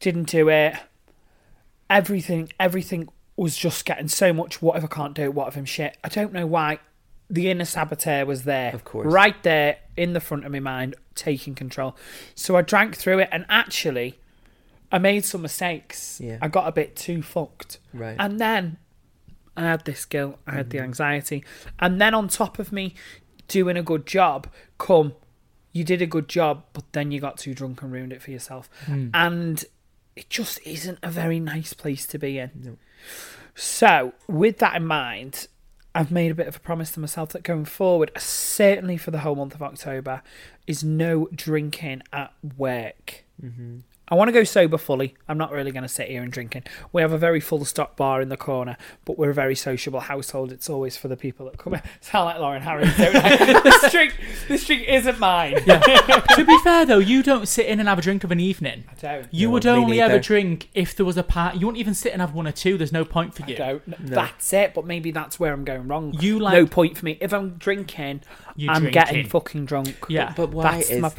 [0.00, 0.74] Didn't do it
[1.88, 4.60] everything everything was just getting so much.
[4.62, 5.34] What if I can't do it?
[5.34, 5.96] What if I'm shit?
[6.02, 6.78] I don't know why.
[7.28, 9.12] The inner saboteur was there, Of course.
[9.12, 11.96] right there in the front of my mind, taking control.
[12.34, 14.18] So I drank through it, and actually,
[14.92, 16.20] I made some mistakes.
[16.20, 16.38] Yeah.
[16.40, 18.16] I got a bit too fucked, Right.
[18.18, 18.78] and then
[19.56, 20.84] I had this guilt, I had the Mm-hmm.
[20.84, 21.44] anxiety,
[21.78, 22.94] and then on top of me
[23.48, 24.48] doing a good job,
[24.78, 25.14] come,
[25.72, 28.30] you did a good job, but then you got too drunk and ruined it for
[28.30, 28.68] yourself,
[29.14, 29.64] and
[30.14, 32.50] it just isn't a very nice place to be in.
[33.54, 35.46] So, with that in mind,
[35.94, 39.20] I've made a bit of a promise to myself that going forward, certainly for the
[39.20, 40.22] whole month of October,
[40.66, 43.24] is no drinking at work.
[44.08, 45.14] I want to go sober fully.
[45.28, 46.62] I'm not really going to sit here and drinking.
[46.92, 49.98] We have a very full stock bar in the corner, but we're a very sociable
[50.00, 50.52] household.
[50.52, 51.82] It's always for the people that come in.
[52.00, 53.60] Sound like Lauren Harries, don't I?
[53.62, 54.14] this drink,
[54.46, 55.54] this drink isn't mine.
[55.56, 58.84] to be fair though, you don't sit in and have a drink of an evening.
[58.90, 59.26] I don't.
[59.34, 60.22] You No, would only ever neither.
[60.22, 61.56] drink if there was a part.
[61.56, 62.78] You wouldn't even sit and have one or two.
[62.78, 63.56] There's no point for you.
[63.56, 63.82] I you.
[63.88, 64.06] don't.
[64.06, 64.72] That's it.
[64.74, 66.14] But maybe that's where I'm going wrong.
[66.20, 67.18] You like no point for me.
[67.20, 68.22] If I'm drinking,
[68.54, 68.92] You I'm drinking.
[69.02, 69.96] getting fucking drunk.
[70.08, 70.32] Yeah.
[70.36, 71.16] But why that's is my that?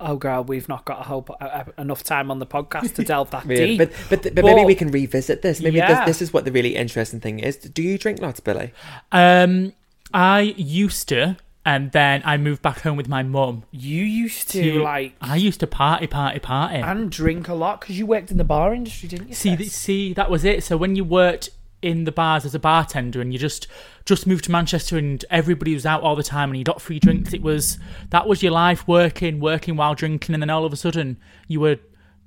[0.00, 0.12] Problem.
[0.14, 3.04] Oh, girl, we've not got a whole po- uh, enough time on the podcast to
[3.12, 3.78] delve that Yeah, deep.
[3.78, 5.60] but but but maybe we can revisit this.
[5.60, 6.04] Maybe Yeah.
[6.04, 7.56] this, this is what the really interesting thing is.
[7.56, 8.72] Do you drink lots, Billy?
[9.12, 9.72] Um,
[10.12, 13.62] I used to, and then I moved back home with my mum.
[13.70, 16.76] you used to To- like I used to party, party, party.
[16.76, 19.34] and drink a lot because you worked in the bar industry, didn't you?
[19.34, 20.64] see, th- see, that was it.
[20.64, 21.50] So when you worked
[21.82, 23.66] in the bars as a bartender and you just
[24.04, 26.98] just moved to Manchester and everybody was out all the time and you got free
[26.98, 27.78] drinks, it was
[28.10, 31.18] that was your life working, working while drinking, and then all of a sudden
[31.48, 31.78] you were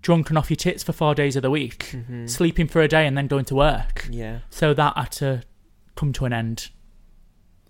[0.01, 2.27] drunken off your tits for four days of the week, mm-hmm.
[2.27, 4.07] sleeping for a day and then going to work.
[4.11, 4.39] Yeah.
[4.49, 5.43] So that had to
[5.95, 6.69] come to an end.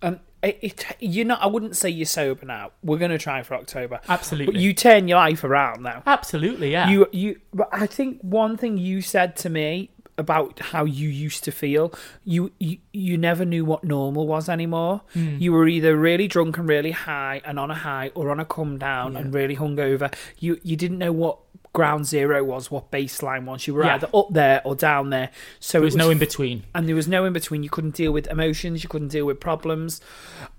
[0.01, 1.35] And it, it, you know.
[1.35, 2.71] I wouldn't say you're sober now.
[2.83, 4.01] We're gonna try for October.
[4.09, 4.53] Absolutely.
[4.53, 6.03] But you turn your life around now.
[6.05, 6.89] Absolutely, yeah.
[6.89, 7.39] You you.
[7.53, 11.93] But I think one thing you said to me about how you used to feel,
[12.23, 15.01] you you, you never knew what normal was anymore.
[15.13, 15.37] Hmm.
[15.39, 18.45] You were either really drunk and really high and on a high, or on a
[18.45, 20.13] come down and really hungover.
[20.39, 21.39] You you didn't know what
[21.73, 23.65] ground zero was, what baseline was.
[23.65, 23.95] You were Yeah.
[23.95, 25.31] either up there or down there.
[25.59, 26.63] So there it was no in between.
[26.75, 27.63] and there was no in between.
[27.63, 29.99] You couldn't deal with emotions, you couldn't deal with problems.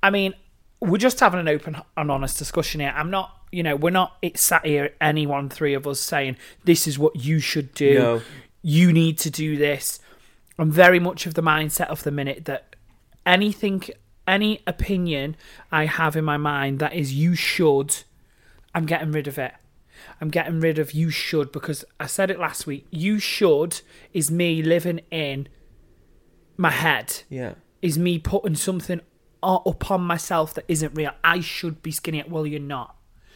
[0.03, 0.35] I mean,
[0.81, 2.93] we're just having an open and honest discussion here.
[2.97, 6.37] I'm not, you know, we're not it's sat here, any one three of us saying
[6.65, 7.95] this is what you should do.
[7.95, 8.23] No.
[8.67, 10.01] You need to do this.
[10.59, 12.77] I'm very much of the mindset of the minute that
[13.27, 13.83] anything,
[14.27, 15.37] any opinion
[15.71, 17.95] I have in my mind that is you should,
[18.75, 19.53] I'm getting rid of it.
[20.19, 22.87] I'm getting rid of you should because I said it last week.
[22.91, 23.83] You should
[24.15, 25.49] is me living in
[26.57, 27.55] my head Yeah.
[27.83, 29.01] is me putting something
[29.43, 31.13] upon myself that isn't real.
[31.23, 32.25] I should be skinnier.
[32.27, 32.94] Well, you're not.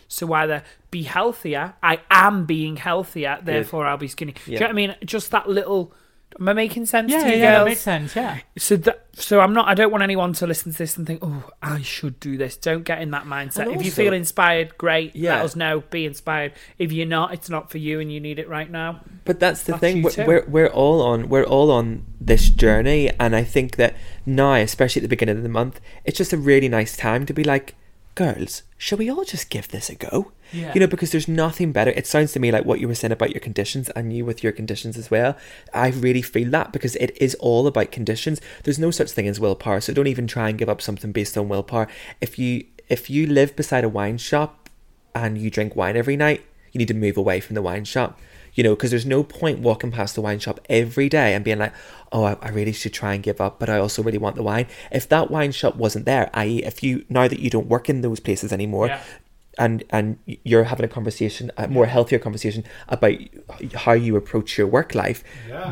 [0.08, 1.74] So either be healthier.
[1.82, 3.38] I am being healthier.
[3.42, 4.32] Therefore, I'll be skinny.
[4.32, 4.96] Do you know what I mean?
[5.04, 5.92] Just that little.
[6.38, 7.68] Am I making sense Yeah, to you yeah, girls?
[7.70, 8.14] makes sense.
[8.14, 8.38] Yeah.
[8.58, 9.66] So that, so I'm not.
[9.66, 12.56] I don't want anyone to listen to this and think, "Oh, I should do this."
[12.58, 13.60] Don't get in that mindset.
[13.66, 15.16] And if you feel inspired, great.
[15.16, 15.36] Yeah.
[15.36, 15.80] Let us know.
[15.90, 16.52] Be inspired.
[16.78, 19.00] If you're not, it's not for you, and you need it right now.
[19.24, 20.02] But that's the That's thing.
[20.02, 23.96] We're, we're we're all on we're all on this journey, and I think that
[24.26, 27.32] now, especially at the beginning of the month, it's just a really nice time to
[27.32, 27.74] be like,
[28.18, 30.32] girls, shall we all just give this a go?
[30.52, 30.72] Yeah.
[30.74, 31.92] You know, because there's nothing better.
[31.92, 34.42] It sounds to me like what you were saying about your conditions, and you with
[34.42, 35.36] your conditions as well.
[35.72, 38.40] I really feel that because it is all about conditions.
[38.64, 41.38] There's no such thing as willpower, so don't even try and give up something based
[41.38, 41.86] on willpower.
[42.20, 44.68] If you if you live beside a wine shop
[45.14, 48.18] and you drink wine every night, you need to move away from the wine shop.
[48.58, 51.60] You know, because there's no point walking past the wine shop every day and being
[51.64, 51.72] like,
[52.10, 54.42] oh, I, I really should try and give up, but I also really want the
[54.42, 54.66] wine.
[54.90, 58.00] If that wine shop wasn't there, i.e., if you, now that you don't work in
[58.00, 59.00] those places anymore, Yeah.
[59.66, 60.06] and and
[60.50, 63.14] you're having a conversation, a more healthier conversation about
[63.84, 65.20] how you approach your work life.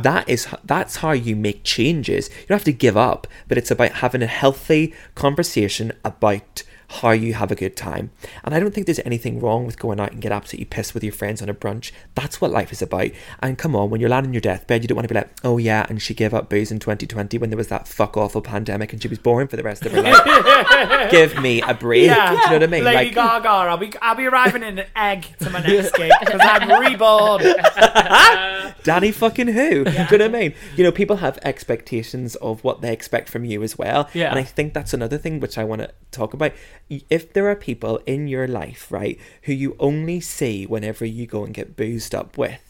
[0.03, 2.29] That is that's how you make changes.
[2.41, 4.83] You don't have to give up, but it's about having a healthy
[5.15, 8.11] conversation about how you have a good time.
[8.45, 11.03] And I don't think there's anything wrong with going out and get absolutely pissed with
[11.03, 11.93] your friends on a brunch.
[12.15, 13.11] That's what life is about.
[13.41, 15.31] And come on, when you're lying on your deathbed, you don't want to be like,
[15.45, 18.41] oh yeah, and she gave up booze in 2020 when there was that fuck awful
[18.43, 21.11] pandemic and she was boring for the rest of her life.
[21.11, 22.03] Give me a break.
[22.05, 22.85] Do you know what I mean?
[22.85, 26.13] Lady Like- Gaga, I'll be I'll be arriving in an egg to my next gig
[26.21, 27.43] because I'm reborn.
[28.85, 29.85] Danny fucking who?
[29.85, 30.55] Do you know what I mean?
[30.77, 34.09] You know, people have expectations of what they expect from you as well.
[34.15, 34.31] Yeah.
[34.31, 36.53] And I think that's another thing which I want to talk about.
[36.89, 41.45] If there are people in your life, right, who you only see whenever you go
[41.45, 42.61] and get boozed up with,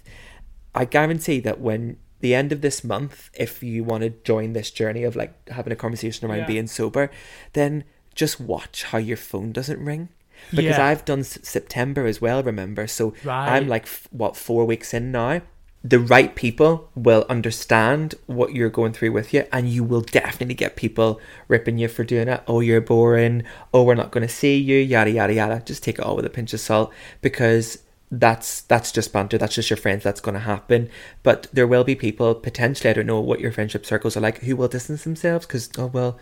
[0.74, 4.70] I guarantee that when the end of this month, if you want to join this
[4.70, 6.46] journey of like having a conversation around Yeah.
[6.46, 7.10] being sober,
[7.52, 10.08] then just watch how your phone doesn't ring.
[10.50, 10.86] Because Yeah.
[10.86, 12.86] I've done S- September as well, remember?
[12.86, 13.50] So Right.
[13.56, 15.42] I'm like, what, four weeks in now?
[15.86, 20.54] The right people will understand what you're going through with you, and you will definitely
[20.54, 22.42] get people ripping you for doing it.
[22.48, 23.44] Oh, you're boring.
[23.72, 24.78] Oh, we're not going to see you.
[24.78, 25.62] Yada yada yada.
[25.64, 27.78] Just take it all with a pinch of salt because
[28.10, 29.38] that's that's just banter.
[29.38, 30.02] That's just your friends.
[30.02, 30.90] That's going to happen.
[31.22, 32.90] But there will be people potentially.
[32.90, 35.86] I don't know what your friendship circles are like who will distance themselves because oh
[35.86, 36.18] well,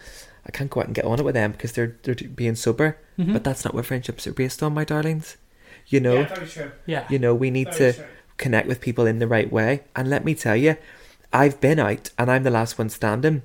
[0.47, 2.99] I can't go out and get on it with them because they're they're being sober.
[3.19, 3.33] Mm-hmm.
[3.33, 5.39] But that's not what friendships are based on, my darlings.
[5.87, 6.25] You know.
[6.25, 6.73] true.
[6.85, 7.07] Yeah.
[7.09, 8.07] You know, we need Very to true.
[8.37, 9.83] Connect with people in the right way.
[9.95, 10.77] And let me tell you,
[11.33, 13.43] I've been out and I'm the last one standing.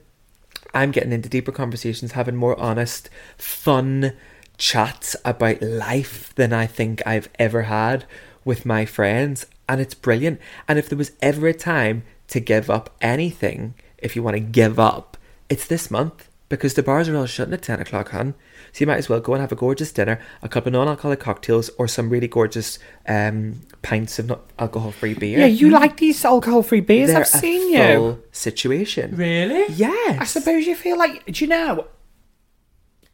[0.74, 4.14] I'm getting into deeper conversations, having more honest, fun
[4.58, 8.06] chats about life than I think I've ever had
[8.46, 9.46] with my friends.
[9.68, 10.40] And it's brilliant.
[10.68, 14.42] And if there was ever a time to give up anything, if you want to
[14.42, 15.18] give up,
[15.50, 18.34] it's this month because the bars are all shutting at 10 o'clock, hun.
[18.72, 21.20] So you might as well go and have a gorgeous dinner, a couple of non-alcoholic
[21.20, 25.40] cocktails, or some really gorgeous um, pints of not alcohol-free beer.
[25.40, 27.10] Yeah, you like these alcohol-free beers?
[27.10, 28.24] They're I've seen a you.
[28.32, 29.16] situation.
[29.16, 29.74] Really?
[29.74, 30.18] Yes.
[30.20, 31.26] I suppose you feel like.
[31.26, 31.88] Do you know?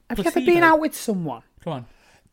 [0.09, 1.41] Have you ever been out with someone?
[1.63, 1.85] Come on.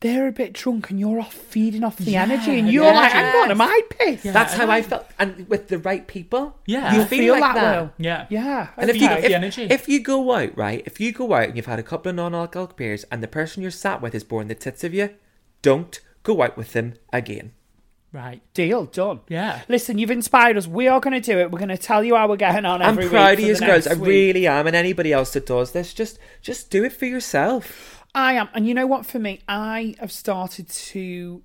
[0.02, 3.14] They're a bit drunk and you're off feeding off the Yeah, energy, and you're like,
[3.14, 3.32] energy.
[3.32, 4.32] "Hang on, am I pissed?" Yeah.
[4.32, 4.72] That's how know.
[4.72, 6.94] I felt, and with the right people, Yeah.
[6.94, 7.82] you feel, feel like that that.
[7.84, 7.90] way.
[7.98, 8.26] Yeah.
[8.28, 8.68] Yeah.
[8.76, 9.20] And if you okay.
[9.20, 9.62] The if, energy.
[9.70, 12.16] if you go out right, if you go out and you've had a couple of
[12.16, 15.10] non-alcoholic beers, and the person you're sat with is boring the tits of you,
[15.62, 17.52] don't go out with them again.
[18.12, 18.42] Right.
[18.52, 19.20] Deal done.
[19.28, 19.60] Yeah.
[19.68, 20.66] Listen, you've inspired us.
[20.66, 21.50] We are going to do it.
[21.50, 23.46] We're going to tell you how we're getting on I'm every week proud of for
[23.46, 23.86] you girls.
[23.86, 27.06] next I really am, and anybody else that does this, just just do it for
[27.06, 28.01] yourself.
[28.14, 28.48] I am.
[28.54, 29.06] And you know what?
[29.06, 31.42] For me, I have started to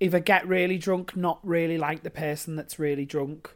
[0.00, 3.50] either get really drunk, not really like the person that's really drunk.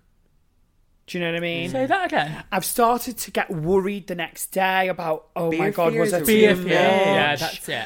[1.06, 1.70] Do you know what I mean?
[1.70, 2.44] Say that again.
[2.52, 6.22] I've started to get worried the next day about, oh my god, was is it
[6.22, 6.70] a too much?
[6.70, 7.84] Yeah, yeah, that's it.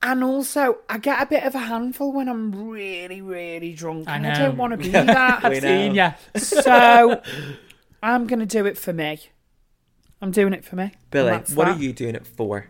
[0.00, 4.08] And also, I get a bit of a handful when I'm really, really drunk.
[4.08, 5.44] I and I don't want to be that.
[5.44, 6.12] I've Seen ya.
[6.36, 7.20] so
[8.00, 9.18] I'm going to do it for me.
[10.22, 10.92] I'm doing it for me.
[11.10, 11.76] Billy, what that.
[11.76, 12.68] are you doing it for?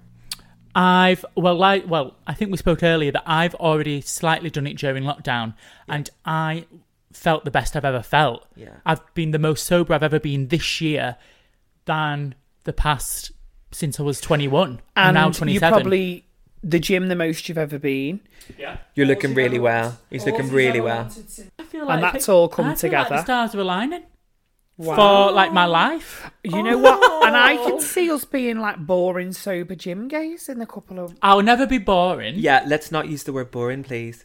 [0.81, 4.79] I've well, like well, I think we spoke earlier that I've already slightly done it
[4.79, 5.55] during lockdown,
[5.89, 6.67] and I
[7.13, 8.47] felt the best I've ever felt.
[8.55, 8.69] Yeah.
[8.87, 11.17] I've been the most sober I've ever been this year
[11.87, 13.33] than the past
[13.73, 14.81] since I was 21.
[14.95, 15.73] I'm And now you're 27.
[15.73, 16.25] probably
[16.63, 18.21] the gym the most you've ever been.
[18.57, 19.99] Yeah, you're looking really well.
[20.11, 21.11] He's looking really well.
[21.59, 23.25] I feel like And that's the- all come I feel Like the together.
[23.25, 24.03] stars are aligning
[24.79, 24.95] Wow.
[24.95, 26.31] for like my life.
[26.45, 27.27] You know what?
[27.27, 27.67] And I oh.
[27.67, 31.17] can see us being like boring sober gym gays in a couple of.
[31.21, 32.37] I'll never be boring.
[32.37, 34.25] Yeah, let's not use the word boring, please.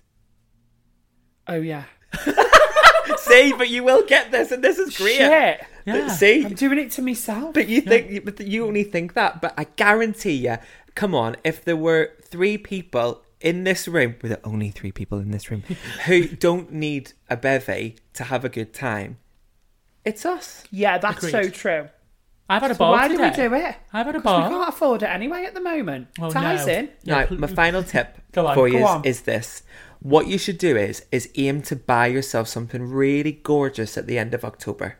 [1.48, 1.86] Oh yeah.
[3.18, 5.18] See, but you will get this, and this is great.
[5.18, 5.66] Shit.
[5.86, 6.08] Yeah.
[6.08, 7.54] See, I'm doing it to myself.
[7.54, 9.42] But you think, but you only think that.
[9.42, 10.58] But I guarantee you,
[10.96, 15.20] come on, if there were three people in this room, with the only three people
[15.20, 15.64] in this room,
[16.06, 19.18] who don't need a bevy to have a good time,
[20.06, 20.64] it's us.
[20.72, 21.90] Yeah, that's so true.
[22.50, 23.76] I've had a So ball why do we do it?
[23.94, 24.44] I've had a 'Cause ball.
[24.50, 26.10] we can't afford it anyway at the moment.
[26.20, 26.74] Oh, Ties no.
[26.74, 26.90] in.
[27.04, 29.64] Yeah, now, pl- my final tip on, for you is, is this:
[30.02, 34.18] what you should do is is aim to buy yourself something really gorgeous at the
[34.18, 34.98] end of October.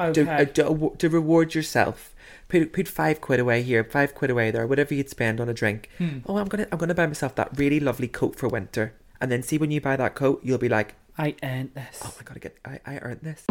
[0.00, 0.24] Okay.
[0.24, 2.14] to, uh, to, to reward yourself.
[2.48, 5.54] Put, put five quid away here, five quid away there, whatever you'd spend on a
[5.54, 5.90] drink.
[5.98, 6.18] Hmm.
[6.26, 9.42] Oh, I'm gonna I'm gonna buy myself that really lovely coat for winter, and then
[9.42, 12.00] see when you buy that coat, you'll be like, I earned this.
[12.02, 13.44] oh, I gotta get, I, I earned this.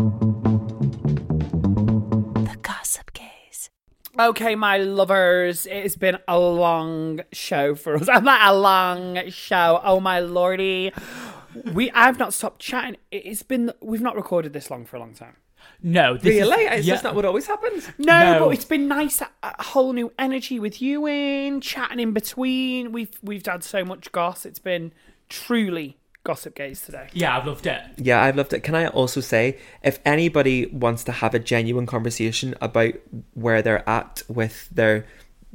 [2.45, 3.69] The Gossip Gays.
[4.19, 8.09] Okay, my lovers, it has been a long show for us.
[8.11, 9.79] I'm like a long show.
[9.83, 10.91] Oh my lordy,
[11.73, 12.97] we I've not stopped chatting.
[13.11, 15.35] It's been we've not recorded this long for a long time.
[15.83, 16.63] No, this Really?
[16.63, 17.87] Is, It's yeah, just not what always happens.
[17.99, 18.45] No, No.
[18.45, 19.21] but it's been nice.
[19.21, 22.91] A, a whole new energy with you in chatting in between.
[22.91, 24.43] We've we've had so much goss.
[24.43, 24.91] It's been
[25.29, 27.07] truly gossip gays today.
[27.13, 27.81] yeah, I've loved it.
[27.97, 28.61] Yeah, I've loved it.
[28.61, 32.93] Can I also say, if anybody wants to have a genuine conversation about
[33.33, 35.05] where they're at with their,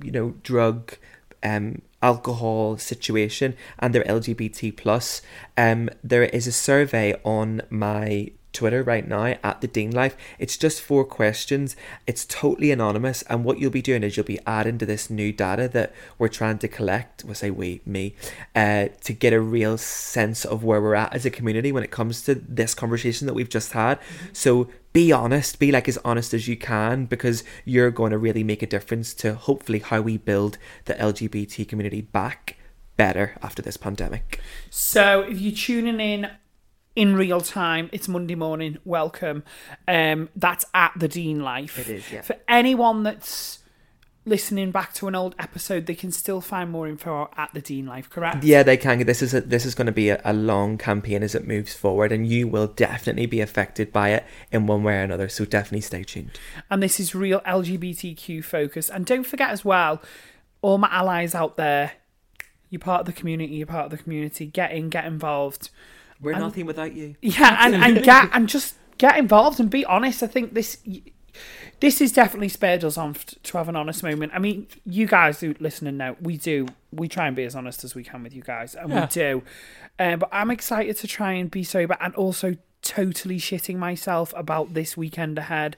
[0.03, 0.97] you know, drug,
[1.43, 5.23] um, alcohol situation and their LGBT plus,
[5.57, 10.17] um, there is a survey on my Twitter right now at the Dean Life.
[10.39, 11.77] It's just four questions.
[12.07, 15.33] It's totally anonymous, and what you'll be doing is you'll be adding to this new
[15.33, 17.25] data that we're trying to collect.
[17.25, 18.15] We'll say we, me,
[18.55, 21.91] uh, to get a real sense of where we're at as a community when it
[21.91, 23.99] comes to this conversation that we've just had.
[24.33, 28.45] So be honest, be like as honest as you can, because you're going to really
[28.45, 32.57] make a difference to hopefully how we build the LGBT community back
[32.97, 34.41] better after this pandemic.
[34.71, 36.31] So if you're tuning in
[36.97, 38.79] in real time, it's Monday morning.
[38.85, 39.43] Welcome.
[39.89, 41.79] Um, that's at the Dean Life.
[41.79, 42.23] It is, yeah.
[42.23, 43.61] For anyone that's
[44.27, 47.87] listening back to an old episode, they can still find more info at the Dean
[47.87, 48.45] Life, correct?
[48.45, 49.05] Yeah, they can.
[49.05, 51.75] This is a, this is going to be a, a long campaign as it moves
[51.75, 55.29] forward, and you will definitely be affected by it in one way or another.
[55.29, 56.39] So definitely stay tuned.
[56.71, 58.89] and this is real LGBTQ focus.
[58.89, 60.01] And don't forget as well,
[60.63, 61.93] all my allies out there,
[62.71, 63.57] you're part of the community.
[63.57, 64.47] You're part of the community.
[64.47, 65.71] Get in, get involved.
[66.25, 67.15] We're And- nothing without you.
[67.23, 70.23] Yeah, and, and get and just get involved and be honest.
[70.23, 70.79] I think this
[71.81, 74.33] this is definitely spared us on to have an honest moment.
[74.35, 77.85] I mean, you guys who listening now, we do we try and be as honest
[77.85, 79.01] as we can with you guys, and Yeah.
[79.03, 79.43] we do.
[79.99, 84.75] Um, but I'm excited to try and be sober and also totally shitting myself about
[84.75, 85.77] this weekend ahead.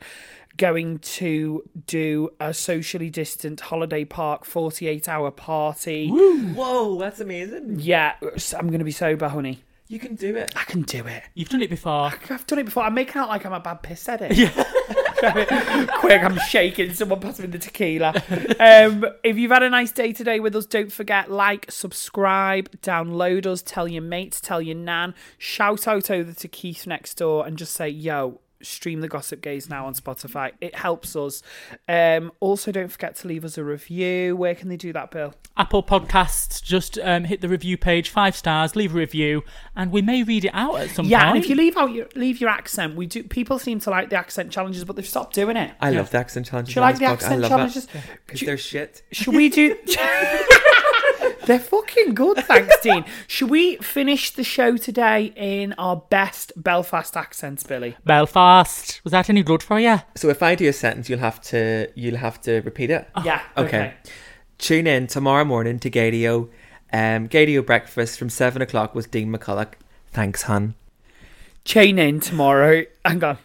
[0.56, 6.08] Going to do a socially distant holiday park 48 hour party.
[6.08, 7.76] Whoa, that's amazing.
[7.80, 8.14] Yeah,
[8.56, 9.62] I'm going to be sober, honey.
[9.88, 10.52] You can do it.
[10.56, 11.22] I can do it.
[11.34, 12.12] You've done it before.
[12.30, 12.82] I've done it before.
[12.82, 14.52] I'm making out like I'm a bad piss at it.
[16.00, 16.92] Quick, I'm shaking.
[16.92, 18.12] Someone pass me the tequila.
[18.58, 23.46] Um, if you've had a nice day today with us, don't forget like, subscribe, download
[23.46, 27.56] us, tell your mates, tell your nan, shout out over to Keith next door, and
[27.56, 30.52] just say, "Yo." Stream the Gossip Gays now on Spotify.
[30.60, 31.42] It helps us.
[31.88, 34.36] Um, also, don't forget to leave us a review.
[34.36, 35.34] Where can they do that, Bill?
[35.56, 39.42] Apple Podcasts, just um, hit the review page, five stars, leave a review,
[39.74, 41.10] and we may read it out at some point.
[41.10, 43.22] Yeah, and if you leave out your leave your accent, we do.
[43.22, 45.72] People seem to like the accent challenges, but they've stopped doing it.
[45.80, 46.74] I love the accent challenges.
[46.74, 47.08] Do you like the this.
[47.08, 47.88] I accent love challenges?
[48.26, 49.02] Because Do- they're shit.
[49.12, 49.76] Should we do?
[51.46, 53.04] They're fucking good, thanks, Dean.
[53.28, 57.96] Should we finish the show today in our best Belfast accents, Billy?
[58.04, 60.00] Belfast, was that any good for you?
[60.16, 63.08] So if I do a sentence, you'll have to you'll have to repeat it.
[63.24, 63.42] Yeah.
[63.56, 63.94] Okay.
[64.58, 66.48] Tune in tomorrow morning to Gaydio.
[66.92, 69.72] Um, Gaydio breakfast from seven o'clock with Dean McCullough.
[70.10, 70.74] Thanks, hun.
[71.64, 72.84] Chain in tomorrow.
[73.04, 73.38] Hang on.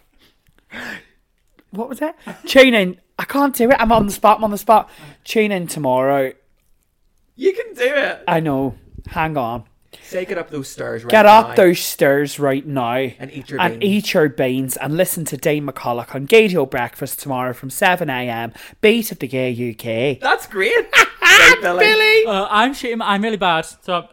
[1.69, 2.15] What was it?
[2.45, 2.99] Chain in.
[3.19, 3.77] I can't do it.
[3.79, 4.37] I'm on the spot.
[4.37, 4.89] I'm on the spot.
[5.23, 6.33] Chain in tomorrow.
[7.35, 8.23] You can do it.
[8.27, 8.75] I know.
[9.07, 9.63] Hang on.
[10.03, 11.03] Say get up those stairs.
[11.03, 11.55] Right Get up now.
[11.55, 13.91] those stairs right now And eat your and beans.
[14.07, 18.53] eat your beans and listen to Dane McCullough on Gaydio Breakfast tomorrow from 7 a.m.
[18.79, 20.19] Beat of the Gay UK.
[20.21, 20.73] That's great.
[21.21, 21.85] Great, Billy.
[21.85, 22.25] Billy!
[22.25, 22.99] Uh, I'm shitting.
[23.01, 24.07] I'm really bad, so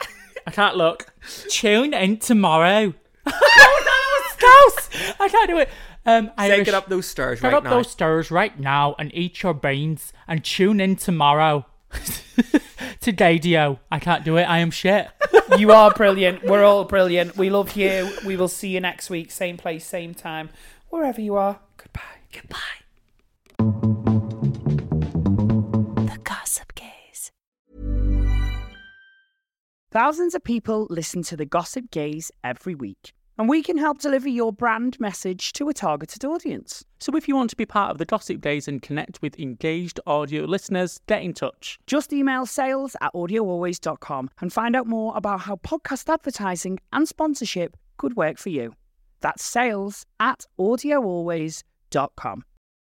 [0.46, 1.12] I can't look.
[1.50, 2.94] Tune in tomorrow.
[3.26, 5.14] oh, that was close.
[5.20, 5.68] I can't do it.
[6.06, 9.10] Um, Say Irish, get up those stairs Get right up those stairs right now and
[9.14, 11.66] eat your beans and tune in tomorrow
[13.00, 13.78] to Gaydio.
[13.90, 14.44] I can't do it.
[14.44, 15.08] I am shit.
[15.56, 16.44] You are brilliant.
[16.44, 17.38] We're all brilliant.
[17.38, 18.10] We love you.
[18.26, 19.30] We will see you next week.
[19.30, 20.50] Same place, same time.
[20.90, 21.60] Wherever you are.
[21.78, 22.02] Goodbye.
[22.30, 22.58] Goodbye.
[26.04, 27.32] The Gossip Gays.
[29.90, 34.28] Thousands of people listen to the Gossip Gays every week, and we can help deliver
[34.28, 36.84] your brand message to a targeted audience.
[36.98, 40.00] So if you want to be part of the Gossip Gays and connect with engaged
[40.06, 41.78] audio listeners, get in touch.
[41.86, 47.76] Just email sales at audioalways.com and find out more about how podcast advertising and sponsorship
[47.96, 48.74] could work for you.
[49.20, 52.44] That's sales at audioalways.com.